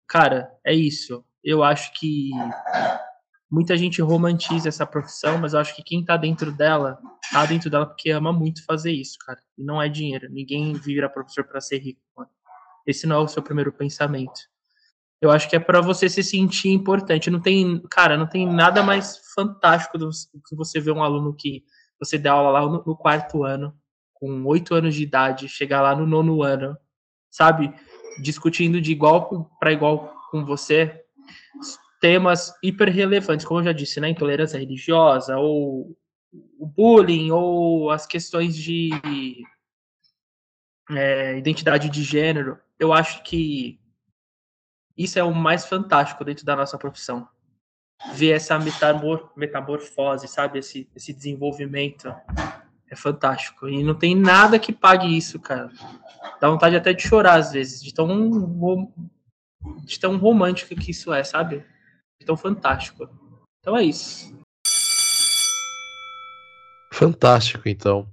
[0.06, 1.24] Cara, é isso.
[1.41, 2.30] Eu acho que
[3.50, 7.00] muita gente romantiza essa profissão, mas eu acho que quem tá dentro dela,
[7.32, 9.39] tá dentro dela porque ama muito fazer isso, cara.
[9.58, 10.28] E não é dinheiro.
[10.30, 12.02] Ninguém vira professor para ser rico.
[12.14, 12.30] Mano.
[12.86, 14.41] Esse não é o seu primeiro pensamento.
[15.22, 17.32] Eu acho que é para você se sentir importante.
[17.32, 21.64] Não tem, cara, não tem nada mais fantástico do que você ver um aluno que
[21.98, 23.74] você dá aula lá no, no quarto ano
[24.24, 26.78] com oito anos de idade, chegar lá no nono ano,
[27.30, 27.74] sabe?
[28.22, 31.04] Discutindo de igual para igual com você
[32.00, 34.08] temas hiper relevantes, como eu já disse, né?
[34.08, 35.98] Intolerância religiosa, ou
[36.58, 38.92] o bullying, ou as questões de
[40.90, 42.58] é, identidade de gênero.
[42.80, 43.78] Eu acho que
[44.98, 47.28] isso é o mais fantástico dentro da nossa profissão.
[48.14, 50.60] Ver essa metamor metamorfose, sabe?
[50.60, 52.08] Esse, esse desenvolvimento
[52.94, 53.68] é fantástico.
[53.68, 55.70] E não tem nada que pague isso, cara.
[56.39, 58.91] Dá vontade até de chorar às vezes, de tão,
[59.84, 61.66] de tão romântico que isso é, sabe?
[62.20, 63.10] De tão fantástico.
[63.60, 64.34] Então é isso.
[66.94, 68.08] Fantástico, então.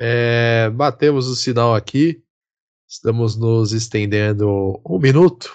[0.00, 2.22] É, batemos o sinal aqui.
[2.88, 5.52] Estamos nos estendendo um minuto,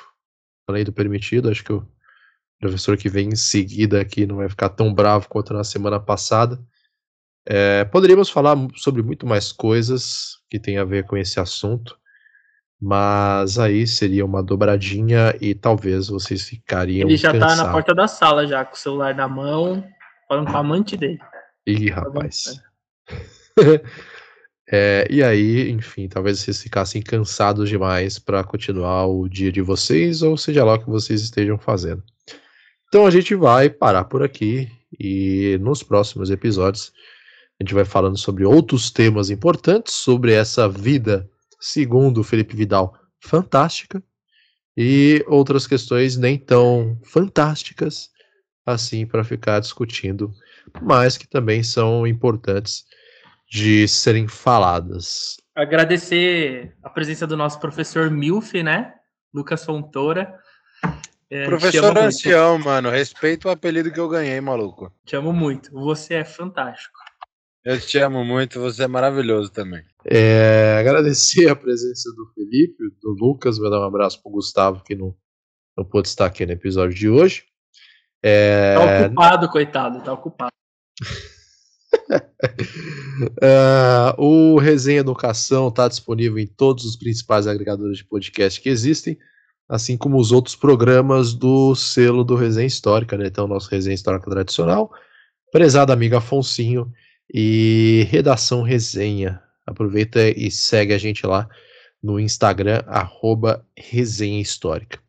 [0.67, 1.49] além do permitido.
[1.49, 1.87] Acho que o
[2.59, 6.59] professor que vem em seguida aqui não vai ficar tão bravo quanto na semana passada.
[7.51, 11.97] É, poderíamos falar sobre muito mais coisas que tem a ver com esse assunto,
[12.79, 17.09] mas aí seria uma dobradinha e talvez vocês ficariam.
[17.09, 17.57] Ele já cansados.
[17.57, 19.83] tá na porta da sala já, com o celular na mão,
[20.27, 21.19] falando com a amante dele.
[21.65, 22.61] Ih, rapaz.
[24.71, 30.21] É, e aí, enfim, talvez vocês ficassem cansados demais para continuar o dia de vocês,
[30.21, 32.03] ou seja lá o que vocês estejam fazendo.
[32.87, 36.93] Então a gente vai parar por aqui e nos próximos episódios
[37.59, 41.29] a gente vai falando sobre outros temas importantes, sobre essa vida,
[41.59, 44.01] segundo Felipe Vidal, fantástica,
[44.77, 48.09] e outras questões nem tão fantásticas
[48.65, 50.31] assim para ficar discutindo,
[50.81, 52.85] mas que também são importantes
[53.49, 55.37] de serem faladas.
[55.53, 58.93] Agradecer a presença do nosso professor Milf, né?
[59.33, 60.33] Lucas Fontoura.
[61.29, 62.89] É, professor ancião, mano.
[62.89, 64.93] Respeito o apelido que eu ganhei, maluco.
[65.05, 65.71] Te amo muito.
[65.71, 66.97] Você é fantástico.
[67.69, 69.83] Eu te amo muito, você é maravilhoso também.
[70.03, 74.95] É, agradecer a presença do Felipe, do Lucas, vou dar um abraço pro Gustavo, que
[74.95, 75.15] não,
[75.77, 77.43] não pôde estar aqui no episódio de hoje.
[78.23, 78.73] É...
[78.73, 80.51] Tá ocupado, coitado, tá ocupado.
[83.37, 89.15] uh, o Resenha Educação está disponível em todos os principais agregadores de podcast que existem,
[89.69, 93.27] assim como os outros programas do selo do Resenha Histórica, né?
[93.27, 94.91] Então, nosso Resenha Histórica Tradicional,
[95.51, 96.91] Prezado Amigo Afonsinho
[97.33, 99.41] e Redação Resenha.
[99.65, 101.47] Aproveita e segue a gente lá
[102.01, 104.99] no Instagram, arroba Resenha Histórica.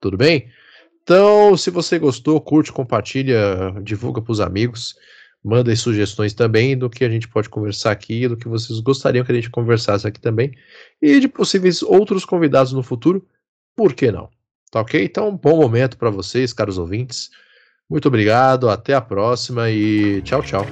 [0.00, 0.50] Tudo bem?
[1.02, 4.94] Então, se você gostou, curte, compartilha, divulga para os amigos.
[5.42, 9.32] Mandem sugestões também do que a gente pode conversar aqui, do que vocês gostariam que
[9.32, 10.52] a gente conversasse aqui também,
[11.02, 13.26] e de possíveis outros convidados no futuro,
[13.76, 14.30] por que não?
[14.70, 15.04] Tá ok?
[15.04, 17.30] Então, bom momento para vocês, caros ouvintes.
[17.90, 20.64] Muito obrigado, até a próxima e tchau, tchau.